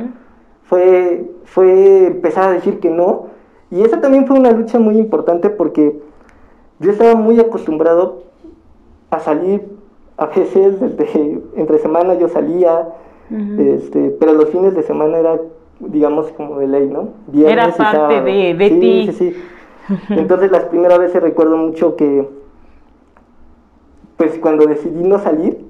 fue, 0.65 1.25
fue 1.45 2.09
empezar 2.09 2.51
a 2.51 2.53
decir 2.53 2.81
que 2.81 2.91
no. 2.91 3.27
Y 3.71 3.83
esa 3.83 4.01
también 4.01 4.27
fue 4.27 4.39
una 4.39 4.51
lucha 4.51 4.79
muy 4.79 4.99
importante 4.99 5.49
porque 5.49 5.99
yo 6.79 6.91
estaba 6.91 7.15
muy 7.15 7.41
acostumbrado 7.41 8.25
a 9.11 9.21
salir 9.21 9.77
a 10.19 10.27
veces 10.27 10.81
desde 10.81 11.43
entre 11.57 11.79
semana 11.79 12.15
yo 12.15 12.29
salía, 12.29 12.89
este, 13.59 14.11
pero 14.19 14.33
los 14.33 14.49
fines 14.51 14.75
de 14.75 14.83
semana 14.83 15.19
era, 15.19 15.41
digamos, 15.81 16.29
como 16.33 16.59
de 16.59 16.69
ley, 16.69 16.89
¿no? 16.89 17.11
era 17.35 17.73
parte 17.73 18.23
de, 18.23 18.55
de 18.55 18.71
ti. 18.71 19.09
Sí, 19.13 19.13
sí. 19.13 19.37
Entonces 20.11 20.51
las 20.51 20.65
primeras 20.65 20.99
veces 20.99 21.23
recuerdo 21.23 21.57
mucho 21.57 21.97
que, 21.97 22.29
pues 24.17 24.39
cuando 24.39 24.67
decidí 24.67 25.03
no 25.03 25.19
salir, 25.19 25.66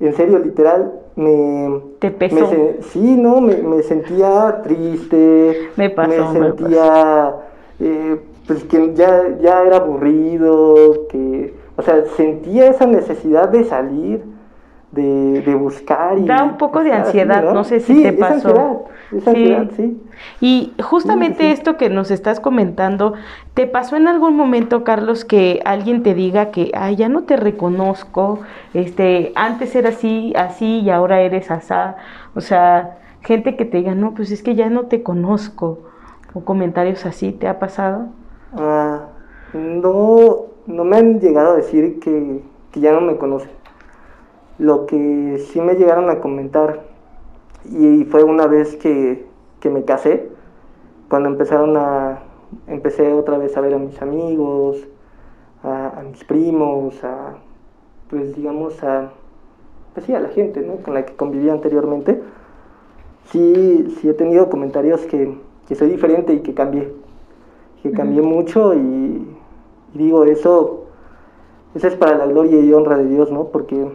en 0.00 0.14
serio, 0.14 0.38
literal, 0.38 0.92
me... 1.16 1.80
¿Te 1.98 2.10
pesó? 2.10 2.48
sí, 2.90 3.16
no, 3.16 3.40
me, 3.40 3.56
me, 3.56 3.82
sentía 3.82 4.60
triste. 4.62 5.70
Me 5.76 5.90
pasó, 5.90 6.32
Me 6.32 6.40
sentía, 6.40 7.34
eh, 7.80 8.20
pues 8.46 8.64
que 8.64 8.94
ya, 8.94 9.36
ya 9.40 9.62
era 9.62 9.76
aburrido, 9.78 11.06
que 11.08 11.52
o 11.78 11.82
sea, 11.82 12.04
sentía 12.16 12.70
esa 12.70 12.86
necesidad 12.86 13.48
de 13.50 13.62
salir, 13.62 14.24
de, 14.98 15.42
de 15.42 15.54
buscar. 15.54 16.18
Y, 16.18 16.24
da 16.26 16.42
un 16.42 16.58
poco 16.58 16.82
de 16.82 16.92
ansiedad, 16.92 17.52
¿no? 17.52 17.64
sé 17.64 17.80
si 17.80 18.02
te 18.02 18.12
pasó. 18.12 18.48
Ansiedad, 18.48 18.88
esa 19.16 19.30
ansiedad, 19.30 19.70
sí. 19.76 20.02
Y 20.40 20.74
justamente 20.82 21.52
esto 21.52 21.76
que 21.76 21.88
nos 21.88 22.10
estás 22.10 22.40
comentando, 22.40 23.14
¿te 23.54 23.66
pasó 23.66 23.96
en 23.96 24.08
algún 24.08 24.36
momento, 24.36 24.84
Carlos, 24.84 25.24
que 25.24 25.60
alguien 25.64 26.02
te 26.02 26.14
diga 26.14 26.50
que, 26.50 26.70
ay, 26.74 26.96
ya 26.96 27.08
no 27.08 27.22
te 27.22 27.36
reconozco, 27.36 28.40
este, 28.74 29.32
antes 29.34 29.74
era 29.74 29.90
así, 29.90 30.32
así 30.36 30.80
y 30.80 30.90
ahora 30.90 31.20
eres 31.20 31.50
asá? 31.50 31.96
O 32.34 32.40
sea, 32.40 32.98
gente 33.22 33.56
que 33.56 33.64
te 33.64 33.78
diga, 33.78 33.94
no, 33.94 34.14
pues 34.14 34.30
es 34.30 34.42
que 34.42 34.54
ya 34.54 34.68
no 34.70 34.86
te 34.86 35.02
conozco, 35.02 35.80
o 36.34 36.44
comentarios 36.44 37.06
así, 37.06 37.32
¿te 37.32 37.48
ha 37.48 37.58
pasado? 37.58 38.08
Ah, 38.56 39.06
no, 39.52 40.46
no 40.66 40.84
me 40.84 40.96
han 40.96 41.20
llegado 41.20 41.52
a 41.52 41.56
decir 41.56 41.98
que, 42.00 42.42
ya 42.74 42.92
no 42.92 43.00
me 43.00 43.16
conocen. 43.16 43.50
Lo 44.58 44.86
que 44.86 45.38
sí 45.52 45.60
me 45.60 45.74
llegaron 45.74 46.10
a 46.10 46.20
comentar, 46.20 46.82
y 47.64 48.04
fue 48.04 48.24
una 48.24 48.46
vez 48.46 48.76
que, 48.76 49.24
me 49.70 49.84
casé, 49.84 50.28
cuando 51.08 51.28
empezaron 51.28 51.76
a, 51.76 52.20
empecé 52.66 53.12
otra 53.12 53.38
vez 53.38 53.56
a 53.56 53.60
ver 53.60 53.74
a 53.74 53.78
mis 53.78 54.00
amigos, 54.02 54.84
a, 55.62 56.02
mis 56.10 56.24
primos, 56.24 57.02
a, 57.04 57.34
pues 58.10 58.34
digamos, 58.34 58.82
a, 58.82 59.12
pues 59.94 60.06
sí, 60.06 60.14
a 60.14 60.20
la 60.20 60.28
gente, 60.30 60.60
¿no? 60.62 60.76
Con 60.76 60.94
la 60.94 61.06
que 61.06 61.14
convivía 61.14 61.52
anteriormente, 61.52 62.20
sí, 63.26 63.94
sí 64.00 64.08
he 64.08 64.14
tenido 64.14 64.50
comentarios 64.50 65.02
que, 65.06 65.38
que 65.68 65.74
soy 65.76 65.90
diferente 65.90 66.32
y 66.32 66.40
que 66.40 66.54
cambié, 66.54 66.92
que 67.82 67.92
cambié 67.92 68.22
mucho 68.22 68.74
y, 68.74 68.78
y 69.94 69.98
digo, 69.98 70.24
eso, 70.24 70.86
eso 71.74 71.86
es 71.86 71.94
para 71.94 72.16
la 72.16 72.26
gloria 72.26 72.58
y 72.58 72.72
honra 72.72 72.96
de 72.98 73.06
Dios, 73.06 73.30
¿no? 73.30 73.44
Porque 73.48 73.88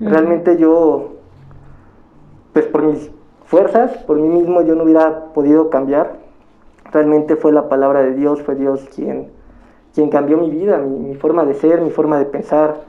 realmente 0.00 0.56
yo, 0.58 1.14
pues 2.52 2.66
por 2.66 2.82
mis 2.82 3.10
fuerzas, 3.44 3.92
por 4.06 4.18
mí 4.18 4.28
mismo, 4.28 4.62
yo 4.62 4.74
no 4.74 4.84
hubiera 4.84 5.32
podido 5.32 5.70
cambiar. 5.70 6.16
Realmente 6.92 7.36
fue 7.36 7.52
la 7.52 7.68
palabra 7.68 8.02
de 8.02 8.14
Dios, 8.14 8.42
fue 8.42 8.54
Dios 8.54 8.86
quien, 8.94 9.28
quien 9.94 10.10
cambió 10.10 10.36
mi 10.38 10.50
vida, 10.50 10.78
mi, 10.78 11.14
forma 11.14 11.44
de 11.44 11.54
ser, 11.54 11.80
mi 11.80 11.90
forma 11.90 12.18
de 12.18 12.26
pensar, 12.26 12.82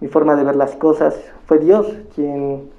mi 0.00 0.08
forma 0.08 0.34
de 0.36 0.44
ver 0.44 0.56
las 0.56 0.76
cosas. 0.76 1.18
Fue 1.46 1.58
Dios 1.58 1.94
quien, 2.14 2.70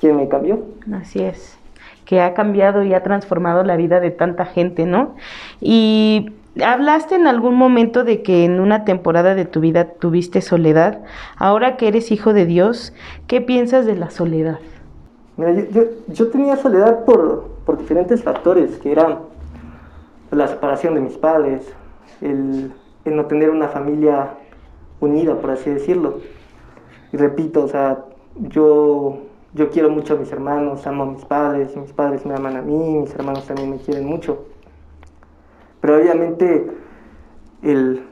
quien 0.00 0.16
me 0.16 0.28
cambió. 0.28 0.60
Así 0.94 1.22
es, 1.22 1.58
que 2.04 2.20
ha 2.20 2.34
cambiado 2.34 2.82
y 2.82 2.94
ha 2.94 3.02
transformado 3.02 3.64
la 3.64 3.76
vida 3.76 4.00
de 4.00 4.10
tanta 4.10 4.44
gente, 4.44 4.86
¿no? 4.86 5.14
Y 5.60 6.35
Hablaste 6.64 7.16
en 7.16 7.26
algún 7.26 7.54
momento 7.54 8.02
de 8.02 8.22
que 8.22 8.44
en 8.44 8.60
una 8.60 8.84
temporada 8.84 9.34
de 9.34 9.44
tu 9.44 9.60
vida 9.60 9.84
tuviste 9.84 10.40
soledad. 10.40 11.02
Ahora 11.36 11.76
que 11.76 11.88
eres 11.88 12.10
hijo 12.10 12.32
de 12.32 12.46
Dios, 12.46 12.94
¿qué 13.26 13.42
piensas 13.42 13.84
de 13.84 13.94
la 13.94 14.10
soledad? 14.10 14.58
Mira, 15.36 15.52
yo, 16.08 16.28
tenía 16.28 16.56
soledad 16.56 17.04
por, 17.04 17.50
diferentes 17.76 18.22
factores, 18.22 18.78
que 18.78 18.90
eran 18.90 19.18
la 20.30 20.48
separación 20.48 20.94
de 20.94 21.02
mis 21.02 21.18
padres, 21.18 21.70
el, 22.22 22.72
no 23.04 23.26
tener 23.26 23.50
una 23.50 23.68
familia 23.68 24.30
unida, 25.00 25.34
por 25.34 25.50
así 25.50 25.68
decirlo. 25.68 26.20
Y 27.12 27.18
repito, 27.18 27.64
o 27.64 27.68
sea, 27.68 27.98
yo, 28.36 29.18
yo 29.52 29.68
quiero 29.68 29.90
mucho 29.90 30.14
a 30.14 30.16
mis 30.16 30.32
hermanos, 30.32 30.86
amo 30.86 31.02
a 31.02 31.06
mis 31.06 31.24
padres, 31.26 31.76
mis 31.76 31.92
padres 31.92 32.24
me 32.24 32.34
aman 32.34 32.56
a 32.56 32.62
mí, 32.62 32.98
mis 33.00 33.14
hermanos 33.14 33.46
también 33.46 33.70
me 33.70 33.76
quieren 33.76 34.06
mucho. 34.06 34.55
Pero 35.80 35.96
obviamente 35.96 36.70
el, 37.62 38.02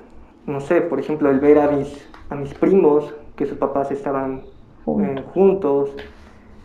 no 0.46 0.61
sé, 0.61 0.81
por 0.81 1.00
ejemplo, 1.00 1.31
el 1.31 1.40
ver 1.40 1.59
a 1.59 1.70
mis, 1.70 2.09
a 2.31 2.35
mis 2.35 2.55
primos, 2.55 3.14
que 3.37 3.46
sus 3.46 3.59
papás 3.59 3.90
estaban 3.90 4.42
eh, 4.87 5.24
juntos, 5.33 5.90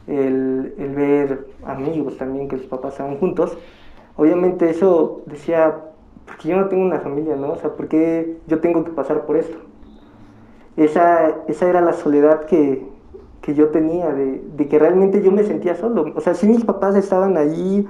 el, 0.07 0.73
el, 0.77 0.95
ver 0.95 1.47
amigos 1.63 2.17
también, 2.17 2.47
que 2.47 2.57
sus 2.57 2.67
papás 2.67 2.93
estaban 2.93 3.17
juntos, 3.17 3.57
obviamente 4.15 4.69
eso 4.69 5.21
decía, 5.25 5.75
porque 6.25 6.49
yo 6.49 6.57
no 6.57 6.67
tengo 6.67 6.83
una 6.83 6.99
familia, 6.99 7.35
¿no? 7.35 7.53
O 7.53 7.55
sea, 7.55 7.71
¿por 7.75 7.87
qué 7.87 8.37
yo 8.47 8.59
tengo 8.59 8.83
que 8.83 8.91
pasar 8.91 9.25
por 9.25 9.37
esto? 9.37 9.57
Esa, 10.77 11.43
esa 11.47 11.69
era 11.69 11.81
la 11.81 11.93
soledad 11.93 12.45
que, 12.45 12.87
que 13.41 13.53
yo 13.53 13.69
tenía, 13.69 14.09
de, 14.09 14.41
de, 14.55 14.67
que 14.67 14.79
realmente 14.79 15.21
yo 15.21 15.31
me 15.31 15.43
sentía 15.43 15.75
solo. 15.75 16.13
O 16.15 16.21
sea, 16.21 16.33
si 16.33 16.47
mis 16.47 16.63
papás 16.63 16.95
estaban 16.95 17.37
ahí, 17.37 17.87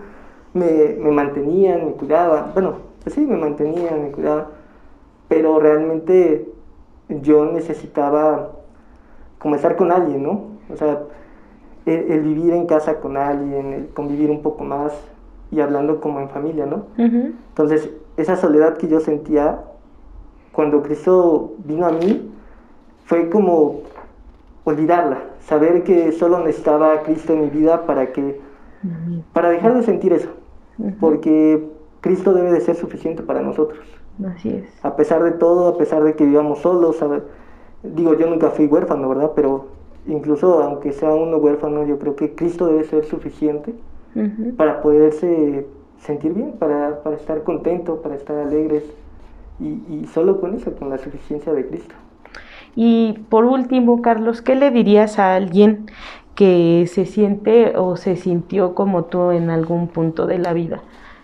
me, 0.54 0.96
me 1.00 1.12
mantenían, 1.12 1.86
me 1.86 1.92
cuidaban, 1.94 2.52
bueno, 2.54 2.89
pues 3.04 3.16
sí, 3.16 3.22
me 3.22 3.38
mantenía, 3.38 3.92
me 3.92 4.12
cuidaba, 4.12 4.50
pero 5.28 5.60
realmente 5.60 6.50
yo 7.10 7.46
necesitaba 7.46 8.52
como 9.40 9.56
estar 9.56 9.76
con 9.76 9.92
alguien, 9.92 10.24
¿no? 10.24 10.44
O 10.72 10.76
sea, 10.76 11.04
el, 11.86 12.22
vivir 12.22 12.54
en 12.54 12.68
casa 12.68 13.00
con 13.00 13.18
alguien, 13.18 13.74
el 13.74 13.88
convivir 13.90 14.30
un 14.30 14.42
poco 14.42 14.64
más 14.64 14.94
y 15.52 15.62
hablando 15.62 16.00
como 16.00 16.20
en 16.20 16.30
familia, 16.30 16.66
¿no? 16.66 16.84
Entonces, 16.98 17.90
esa 18.18 18.36
soledad 18.36 18.78
que 18.78 18.88
yo 18.88 19.00
sentía 19.00 19.64
cuando 20.52 20.84
Cristo 20.84 21.54
vino 21.64 21.86
a 21.86 21.92
mí, 21.92 22.32
fue 23.06 23.30
como 23.30 23.82
olvidarla, 24.66 25.20
saber 25.40 25.84
que 25.84 26.12
solo 26.12 26.40
necesitaba 26.40 26.94
a 26.94 27.02
Cristo 27.04 27.34
en 27.34 27.42
mi 27.42 27.50
vida 27.50 27.86
para 27.86 28.12
que, 28.12 28.40
para 29.34 29.50
dejar 29.50 29.74
de 29.74 29.84
sentir 29.84 30.14
eso, 30.14 30.30
porque 31.00 31.68
Cristo 32.02 32.34
debe 32.34 32.52
de 32.52 32.62
ser 32.62 32.76
suficiente 32.76 33.24
para 33.24 33.42
nosotros. 33.42 33.80
Así 34.26 34.50
es. 34.50 34.66
A 34.84 34.96
pesar 34.96 35.24
de 35.24 35.32
todo, 35.32 35.68
a 35.68 35.78
pesar 35.78 36.04
de 36.04 36.16
que 36.16 36.26
vivamos 36.26 36.60
solos, 36.60 36.98
digo, 37.84 38.16
yo 38.16 38.28
nunca 38.28 38.50
fui 38.50 38.66
huérfano, 38.66 39.08
¿verdad? 39.10 39.32
Pero 39.36 39.68
incluso 40.08 40.62
aunque 40.62 40.92
sea 40.92 41.14
uno 41.14 41.38
huérfano, 41.38 41.86
yo 41.86 42.00
creo 42.00 42.16
que 42.16 42.36
Cristo 42.36 42.68
debe 42.68 42.84
ser 42.84 43.06
suficiente 43.06 43.74
para 44.58 44.82
poderse 44.82 45.66
sentir 46.00 46.34
bien, 46.34 46.54
para, 46.54 47.04
para, 47.04 47.16
estar 47.16 47.44
contento, 47.44 48.02
para 48.02 48.16
estar 48.16 48.38
alegres, 48.38 48.84
y, 49.60 49.82
y 49.90 50.10
solo 50.14 50.40
con 50.40 50.56
eso, 50.56 50.74
con 50.74 50.90
la 50.90 50.98
suficiencia 50.98 51.54
de 51.54 51.68
Cristo. 51.68 51.94
Y 52.76 53.20
por 53.30 53.46
último, 53.46 54.02
Carlos, 54.02 54.42
¿qué 54.42 54.56
le 54.56 54.72
dirías 54.72 55.20
a 55.20 55.36
alguien 55.36 55.88
que 56.36 56.86
se 56.88 57.06
siente 57.06 57.78
o 57.78 57.98
se 57.98 58.16
sintió 58.16 58.74
como 58.74 59.06
tú 59.06 59.32
en 59.32 59.50
algún 59.50 59.88
punto 59.88 60.26
de 60.28 60.40
la 60.40 60.54
vida? 60.54 60.82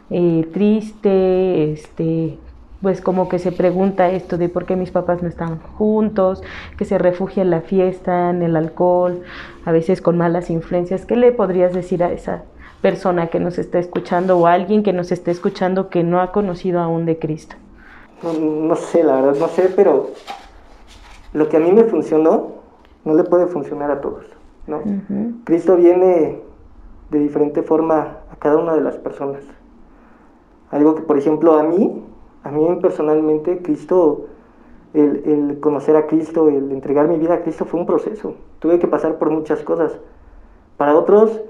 Eh, 0.10 0.48
triste, 0.54 1.74
este, 1.74 2.38
pues 2.82 3.02
como 3.02 3.28
que 3.30 3.40
se 3.40 3.52
pregunta 3.52 4.12
esto 4.12 4.38
de 4.38 4.50
por 4.50 4.66
qué 4.66 4.76
mis 4.76 4.92
papás 4.92 5.24
no 5.24 5.28
están 5.28 5.60
juntos, 5.60 6.44
que 6.78 6.86
se 6.86 6.98
refugia 6.98 7.42
en 7.42 7.50
la 7.50 7.62
fiesta, 7.62 8.30
en 8.30 8.44
el 8.44 8.56
alcohol, 8.56 9.22
a 9.66 9.72
veces 9.72 10.02
con 10.02 10.18
malas 10.18 10.50
influencias. 10.50 11.06
¿Qué 11.06 11.16
le 11.16 11.32
podrías 11.32 11.74
decir 11.74 12.04
a 12.04 12.12
esa 12.12 12.44
persona 12.82 13.28
que 13.28 13.40
nos 13.40 13.58
está 13.58 13.80
escuchando 13.80 14.38
o 14.38 14.46
a 14.46 14.54
alguien 14.54 14.84
que 14.84 14.94
nos 14.94 15.12
esté 15.12 15.32
escuchando 15.32 15.90
que 15.90 16.04
no 16.04 16.22
ha 16.22 16.32
conocido 16.32 16.80
aún 16.80 17.06
de 17.06 17.18
Cristo? 17.18 17.56
No, 18.22 18.76
sé, 18.76 19.04
la 19.04 19.16
verdad, 19.16 19.40
no 19.40 19.48
sé, 19.48 19.72
pero 19.76 20.12
lo 21.34 21.50
que 21.50 21.58
a 21.58 21.60
mí 21.60 21.72
me 21.72 21.86
funcionó 21.86 22.54
no 23.04 23.16
le 23.16 23.24
puede 23.24 23.48
funcionar 23.48 23.90
a 23.90 24.02
todos. 24.02 24.26
¿no? 24.68 24.82
Cristo 25.44 25.76
viene 25.76 26.40
de 27.10 27.20
diferente 27.20 27.64
forma 27.64 28.18
a 28.32 28.36
cada 28.38 28.58
una 28.58 28.76
de 28.76 28.82
las 28.82 28.98
personas. 28.98 29.42
Algo 30.76 30.94
que, 30.94 31.04
por 31.04 31.18
ejemplo, 31.18 31.58
a 31.58 31.64
mí, 31.64 32.04
a 32.44 32.52
mí 32.52 32.68
personalmente, 32.82 33.62
Cristo, 33.62 34.26
el, 34.94 35.24
el, 35.26 35.60
conocer 35.62 35.96
a 35.96 36.06
Cristo, 36.06 36.50
el 36.50 36.70
entregar 36.70 37.08
mi 37.08 37.18
vida 37.18 37.36
a 37.36 37.42
Cristo 37.44 37.64
fue 37.64 37.80
un 37.80 37.86
proceso. 37.86 38.36
Tuve 38.60 38.78
que 38.78 38.86
pasar 38.86 39.18
por 39.18 39.30
muchas 39.30 39.62
cosas. 39.62 39.98
Para 40.76 40.94
otros, 40.94 41.42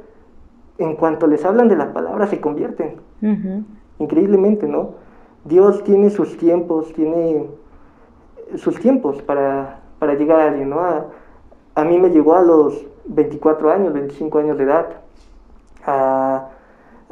en 0.77 0.95
cuanto 0.95 1.25
les 1.25 1.43
hablan 1.43 1.69
de 1.69 1.75
la 1.75 1.91
palabra, 1.91 2.27
se 2.27 2.39
convierten. 2.39 2.97
Increíblemente, 3.97 4.67
¿no? 4.67 4.91
Dios 5.43 5.83
tiene 5.83 6.11
sus 6.11 6.37
tiempos, 6.37 6.93
tiene 6.93 7.47
sus 8.57 8.79
tiempos 8.79 9.23
para, 9.23 9.79
para 9.97 10.13
llegar 10.13 10.39
a 10.39 10.49
alguien, 10.49 10.69
¿no? 10.69 10.81
A, 10.81 11.07
a, 11.73 11.83
mí 11.83 11.97
me 11.97 12.11
llegó 12.11 12.35
a 12.35 12.43
los 12.43 12.85
24 13.05 13.71
años, 13.71 13.91
25 13.91 14.37
años 14.37 14.57
de 14.59 14.63
edad. 14.65 15.01
A, 15.83 16.49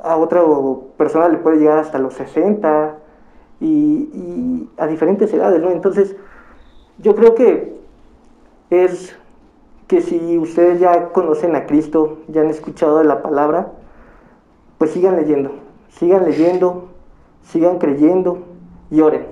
a 0.04 0.18
otra 0.18 0.42
persona 0.98 1.30
le 1.30 1.38
puede 1.38 1.58
llegar 1.58 1.80
hasta 1.80 1.98
los 1.98 2.14
60 2.14 2.98
y, 3.62 4.70
a 4.78 4.88
diferentes 4.88 5.34
edades, 5.34 5.62
¿no? 5.62 5.72
Entonces, 5.72 6.16
yo 7.00 7.16
creo 7.16 7.34
que 7.36 7.80
es 8.70 9.16
que 9.88 10.02
si 10.02 10.38
ustedes 10.38 10.80
ya 10.80 11.10
conocen 11.10 11.56
a 11.56 11.66
Cristo, 11.66 12.20
ya 12.28 12.42
han 12.42 12.50
escuchado 12.50 13.00
de 13.00 13.06
la 13.06 13.22
palabra, 13.22 13.72
pues 14.78 14.92
sigan 14.92 15.16
leyendo, 15.16 15.52
sigan 15.90 16.26
leyendo, 16.26 16.90
sigan 17.44 17.80
creyendo 17.80 18.40
y 18.92 19.02
oren. 19.02 19.28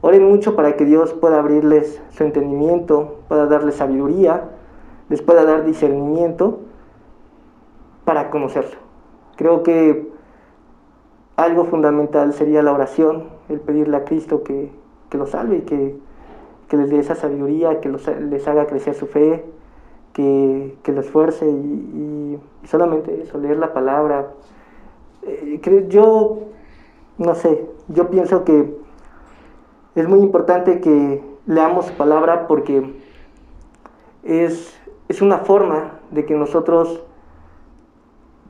Oren 0.00 0.28
mucho 0.28 0.54
para 0.54 0.76
que 0.76 0.84
Dios 0.84 1.12
pueda 1.14 1.40
abrirles 1.40 2.00
su 2.10 2.22
entendimiento, 2.22 3.18
pueda 3.26 3.46
darles 3.46 3.76
sabiduría, 3.76 4.50
les 5.08 5.22
pueda 5.22 5.44
dar 5.44 5.64
discernimiento 5.64 6.60
para 8.04 8.30
conocerlo. 8.30 8.87
Creo 9.38 9.62
que 9.62 10.08
algo 11.36 11.64
fundamental 11.64 12.32
sería 12.32 12.60
la 12.60 12.72
oración, 12.72 13.28
el 13.48 13.60
pedirle 13.60 13.96
a 13.96 14.04
Cristo 14.04 14.42
que, 14.42 14.72
que 15.10 15.16
los 15.16 15.30
salve 15.30 15.62
que, 15.62 15.96
que, 16.68 16.76
les 16.76 16.90
dé 16.90 16.98
esa 16.98 17.14
sabiduría, 17.14 17.80
que 17.80 17.88
les 17.88 18.48
haga 18.48 18.66
crecer 18.66 18.96
su 18.96 19.06
fe, 19.06 19.44
que, 20.12 20.76
que 20.82 20.90
lo 20.90 21.02
esfuerce 21.02 21.48
y, 21.48 21.52
y, 22.64 22.66
solamente 22.66 23.22
eso, 23.22 23.38
leer 23.38 23.58
la 23.58 23.72
palabra. 23.72 24.32
Eh, 25.22 25.86
yo, 25.88 26.38
no 27.18 27.36
sé, 27.36 27.64
yo 27.86 28.10
pienso 28.10 28.42
que 28.42 28.76
es 29.94 30.08
muy 30.08 30.18
importante 30.18 30.80
que 30.80 31.22
leamos 31.46 31.86
su 31.86 31.94
palabra 31.94 32.48
porque 32.48 32.92
es, 34.24 34.76
es 35.06 35.22
una 35.22 35.38
forma 35.38 36.00
de 36.10 36.26
que 36.26 36.34
nosotros 36.34 37.04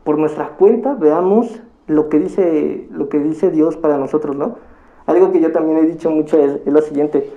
por 0.08 0.16
nuestra 0.16 0.56
cuenta 0.56 0.94
veamos 0.94 1.60
lo 1.86 2.08
que 2.08 2.18
dice, 2.18 2.88
lo 2.90 3.10
que 3.10 3.18
dice 3.18 3.50
Dios 3.50 3.76
para 3.76 3.98
nosotros, 3.98 4.34
¿no? 4.34 4.56
Algo 5.04 5.32
que 5.32 5.40
yo 5.42 5.52
también 5.52 5.76
he 5.76 5.82
dicho 5.82 6.10
mucho 6.10 6.38
es, 6.38 6.64
lo 6.64 6.80
siguiente. 6.80 7.28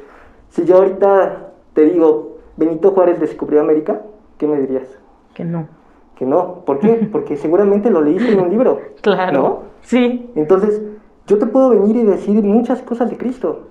Si 0.51 0.63
yo 0.63 0.77
ahorita 0.77 1.51
te 1.73 1.83
digo, 1.83 2.37
Benito 2.55 2.91
Juárez 2.91 3.19
descubrió 3.19 3.59
América, 3.59 4.03
¿qué 4.37 4.47
me 4.47 4.57
dirías? 4.57 4.87
Que 5.33 5.43
no. 5.43 5.67
Que 6.15 6.25
no. 6.25 6.63
¿Por 6.63 6.79
qué? 6.79 7.09
Porque 7.11 7.35
seguramente 7.35 7.89
lo 7.89 7.99
leíste 7.99 8.31
en 8.31 8.39
un 8.39 8.49
libro. 8.49 8.79
Claro. 9.01 9.33
¿No? 9.33 9.59
Sí. 9.81 10.29
Entonces, 10.35 10.81
yo 11.27 11.39
te 11.39 11.47
puedo 11.47 11.71
venir 11.71 11.97
y 11.97 12.03
decir 12.05 12.41
muchas 12.41 12.81
cosas 12.83 13.09
de 13.09 13.17
Cristo. 13.17 13.63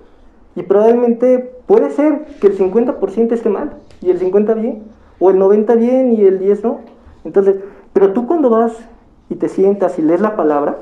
Y 0.55 0.61
probablemente 0.61 1.55
puede 1.65 1.89
ser 1.89 2.25
que 2.39 2.45
el 2.45 2.55
50% 2.55 3.31
esté 3.31 3.49
mal 3.49 3.77
y 3.99 4.11
el 4.11 4.19
50% 4.19 4.61
bien, 4.61 4.83
o 5.17 5.31
el 5.31 5.39
90% 5.39 5.75
bien 5.79 6.13
y 6.13 6.21
el 6.21 6.39
10% 6.39 6.61
no. 6.61 6.81
Entonces, 7.23 7.55
pero 7.93 8.13
tú 8.13 8.27
cuando 8.27 8.49
vas 8.49 8.77
y 9.29 9.35
te 9.35 9.49
sientas 9.49 9.97
y 9.99 10.01
lees 10.01 10.21
la 10.21 10.35
palabra, 10.35 10.77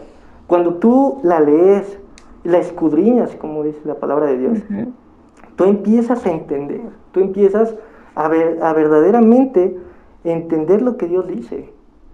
cuando 0.47 0.75
tú 0.75 1.19
la 1.23 1.39
lees, 1.39 1.99
la 2.43 2.57
escudriñas, 2.57 3.35
como 3.35 3.63
dice 3.63 3.79
la 3.85 3.95
palabra 3.95 4.27
de 4.27 4.37
Dios, 4.37 4.59
tú 5.55 5.65
empiezas 5.65 6.25
a 6.25 6.31
entender, 6.31 6.81
tú 7.11 7.19
empiezas 7.19 7.75
a, 8.15 8.27
ver, 8.27 8.61
a 8.63 8.73
verdaderamente 8.73 9.77
entender 10.23 10.81
lo 10.81 10.97
que 10.97 11.07
Dios 11.07 11.27
dice. 11.27 11.69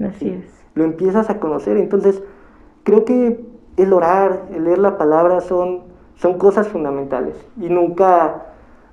Así 0.06 0.30
es. 0.30 0.66
Lo 0.74 0.84
empiezas 0.84 1.30
a 1.30 1.40
conocer. 1.40 1.78
Entonces, 1.78 2.22
creo 2.84 3.06
que 3.06 3.46
el 3.78 3.94
orar, 3.94 4.44
el 4.54 4.66
leer 4.66 4.80
la 4.80 4.98
palabra 4.98 5.42
son, 5.42 5.82
son 6.16 6.38
cosas 6.38 6.68
fundamentales. 6.68 7.36
Y 7.60 7.70
nunca 7.70 8.46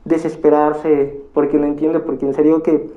desesperarse 0.05 1.22
porque 1.33 1.59
no 1.59 1.67
entiendo, 1.67 2.03
porque 2.05 2.27
en 2.27 2.35
serio 2.35 2.63
que 2.63 2.91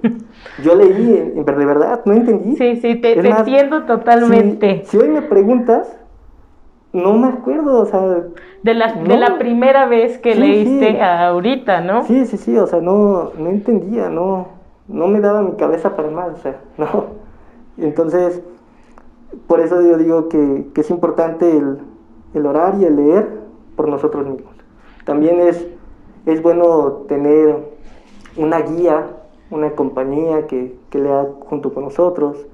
yo 0.63 0.75
leí, 0.75 1.33
en, 1.35 1.45
de 1.45 1.65
verdad, 1.65 2.01
no 2.05 2.13
entendí. 2.13 2.55
Sí, 2.55 2.75
sí, 2.77 2.95
te, 2.95 3.13
entiendo 3.13 3.83
totalmente. 3.83 4.83
Si, 4.85 4.97
hoy 4.97 5.09
me 5.09 5.21
preguntas, 5.21 5.97
no 6.91 7.13
me 7.17 7.27
acuerdo, 7.27 7.81
o 7.81 7.85
sea... 7.85 8.23
De 8.63 8.73
la, 8.73 8.93
de 8.93 9.17
la 9.17 9.37
primera 9.37 9.85
vez 9.85 10.17
que 10.17 10.35
leíste 10.35 11.01
ahorita, 11.01 11.81
¿no? 11.81 12.03
Sí, 12.03 12.25
sí, 12.25 12.37
sí, 12.37 12.57
o 12.57 12.67
sea, 12.67 12.81
no, 12.81 13.31
no 13.37 13.49
entendía, 13.49 14.09
no, 14.09 14.47
no 14.87 15.07
me 15.07 15.21
daba 15.21 15.41
mi 15.41 15.53
cabeza 15.53 15.95
para 15.95 16.09
más, 16.09 16.33
o 16.33 16.37
sea, 16.37 16.59
no. 16.77 17.05
Entonces, 17.77 18.41
por 19.47 19.59
eso 19.59 19.81
yo 19.81 19.97
digo 19.97 20.29
que, 20.29 20.67
que 20.73 20.81
es 20.81 20.89
importante 20.89 21.49
el, 21.49 21.79
el 22.33 22.45
orar 22.45 22.75
y 22.79 22.85
el 22.85 22.95
leer 22.95 23.29
por 23.75 23.87
nosotros 23.87 24.25
mismos. 24.25 24.53
También 25.05 25.39
es 25.41 25.67
es 26.25 26.41
bueno 26.41 27.03
tener 27.07 27.74
una 28.37 28.59
guía, 28.61 29.07
una 29.49 29.71
compañía 29.71 30.47
que, 30.47 30.75
que 30.89 30.99
lea 30.99 31.27
junto 31.47 31.73
con 31.73 31.83
nosotros, 31.85 32.47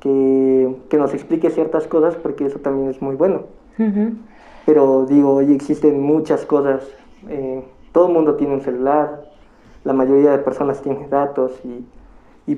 que, 0.00 0.96
nos 0.98 1.14
explique 1.14 1.50
ciertas 1.50 1.86
cosas, 1.86 2.16
porque 2.16 2.46
eso 2.46 2.58
también 2.58 2.88
es 2.88 3.00
muy 3.02 3.16
bueno. 3.16 3.42
Pero 4.66 5.06
digo, 5.06 5.34
hoy 5.36 5.52
existen 5.52 6.02
muchas 6.02 6.44
cosas, 6.44 6.82
eh, 7.28 7.62
todo 7.92 8.08
el 8.08 8.12
mundo 8.12 8.34
tiene 8.34 8.54
un 8.54 8.60
celular, 8.60 9.22
la 9.84 9.92
mayoría 9.92 10.32
de 10.32 10.38
personas 10.38 10.82
tienen 10.82 11.08
datos 11.08 11.52
y, 11.64 11.84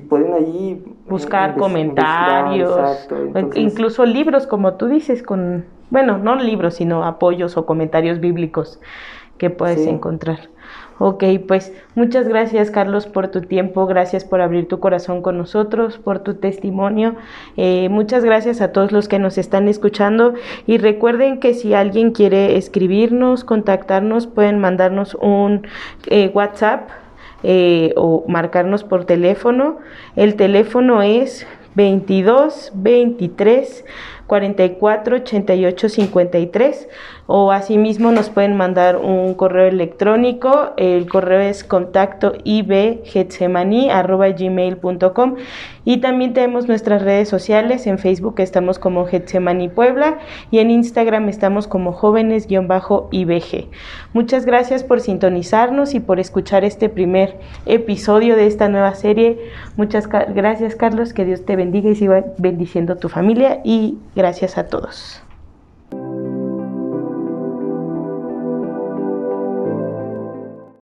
pueden 0.07 0.33
ahí 0.33 0.83
buscar 1.07 1.57
comentarios, 1.57 3.07
incluso 3.55 4.05
libros, 4.05 4.47
como 4.47 4.75
tú 4.75 4.87
dices, 4.87 5.21
con, 5.21 5.65
bueno, 5.89 6.17
no 6.17 6.35
libros, 6.35 6.75
sino 6.75 7.03
apoyos 7.03 7.57
o 7.57 7.65
comentarios 7.65 8.21
bíblicos 8.21 8.79
que 9.37 9.49
puedes 9.49 9.85
encontrar. 9.85 10.39
Ok, 11.03 11.23
pues 11.47 11.73
muchas 11.95 12.27
gracias 12.27 12.69
Carlos 12.69 13.07
por 13.07 13.29
tu 13.29 13.41
tiempo, 13.41 13.87
gracias 13.87 14.23
por 14.23 14.39
abrir 14.39 14.67
tu 14.67 14.79
corazón 14.79 15.23
con 15.23 15.35
nosotros, 15.35 15.97
por 15.97 16.19
tu 16.19 16.35
testimonio. 16.35 17.15
Eh, 17.57 17.89
muchas 17.89 18.23
gracias 18.23 18.61
a 18.61 18.71
todos 18.71 18.91
los 18.91 19.07
que 19.07 19.17
nos 19.17 19.39
están 19.39 19.67
escuchando 19.67 20.35
y 20.67 20.77
recuerden 20.77 21.39
que 21.39 21.55
si 21.55 21.73
alguien 21.73 22.11
quiere 22.11 22.55
escribirnos, 22.55 23.43
contactarnos, 23.43 24.27
pueden 24.27 24.59
mandarnos 24.59 25.15
un 25.15 25.65
eh, 26.05 26.29
WhatsApp 26.35 26.91
eh, 27.41 27.95
o 27.97 28.23
marcarnos 28.27 28.83
por 28.83 29.05
teléfono. 29.05 29.79
El 30.15 30.35
teléfono 30.35 31.01
es 31.01 31.47
22 31.73 32.73
23 32.75 33.85
44 34.31 35.17
88 35.17 35.89
53 35.89 36.87
o 37.33 37.51
asimismo 37.51 38.11
nos 38.11 38.29
pueden 38.29 38.55
mandar 38.55 38.95
un 38.95 39.33
correo 39.33 39.67
electrónico. 39.67 40.71
El 40.77 41.09
correo 41.09 41.41
es 41.41 41.63
contacto 41.65 42.33
gmail.com 44.37 45.35
y 45.83 45.97
también 45.97 46.33
tenemos 46.33 46.67
nuestras 46.67 47.01
redes 47.01 47.29
sociales. 47.29 47.87
En 47.87 47.99
Facebook 47.99 48.35
estamos 48.39 48.79
como 48.79 49.05
Getsemani 49.05 49.69
Puebla 49.69 50.19
y 50.49 50.59
en 50.59 50.71
Instagram 50.71 51.29
estamos 51.29 51.67
como 51.67 51.93
jóvenes-ibg. 51.93 53.69
Muchas 54.13 54.45
gracias 54.45 54.83
por 54.83 54.99
sintonizarnos 55.01 55.93
y 55.93 55.99
por 55.99 56.19
escuchar 56.19 56.63
este 56.63 56.89
primer 56.89 57.37
episodio 57.65 58.35
de 58.35 58.47
esta 58.47 58.67
nueva 58.69 58.93
serie. 58.95 59.39
Muchas 59.77 60.07
gracias 60.07 60.75
Carlos, 60.75 61.13
que 61.13 61.25
Dios 61.25 61.45
te 61.45 61.55
bendiga 61.55 61.89
y 61.89 61.95
siga 61.95 62.25
bendiciendo 62.37 62.97
tu 62.97 63.09
familia 63.09 63.61
y 63.63 63.97
gracias 64.21 64.59
a 64.59 64.67
todos. 64.67 65.23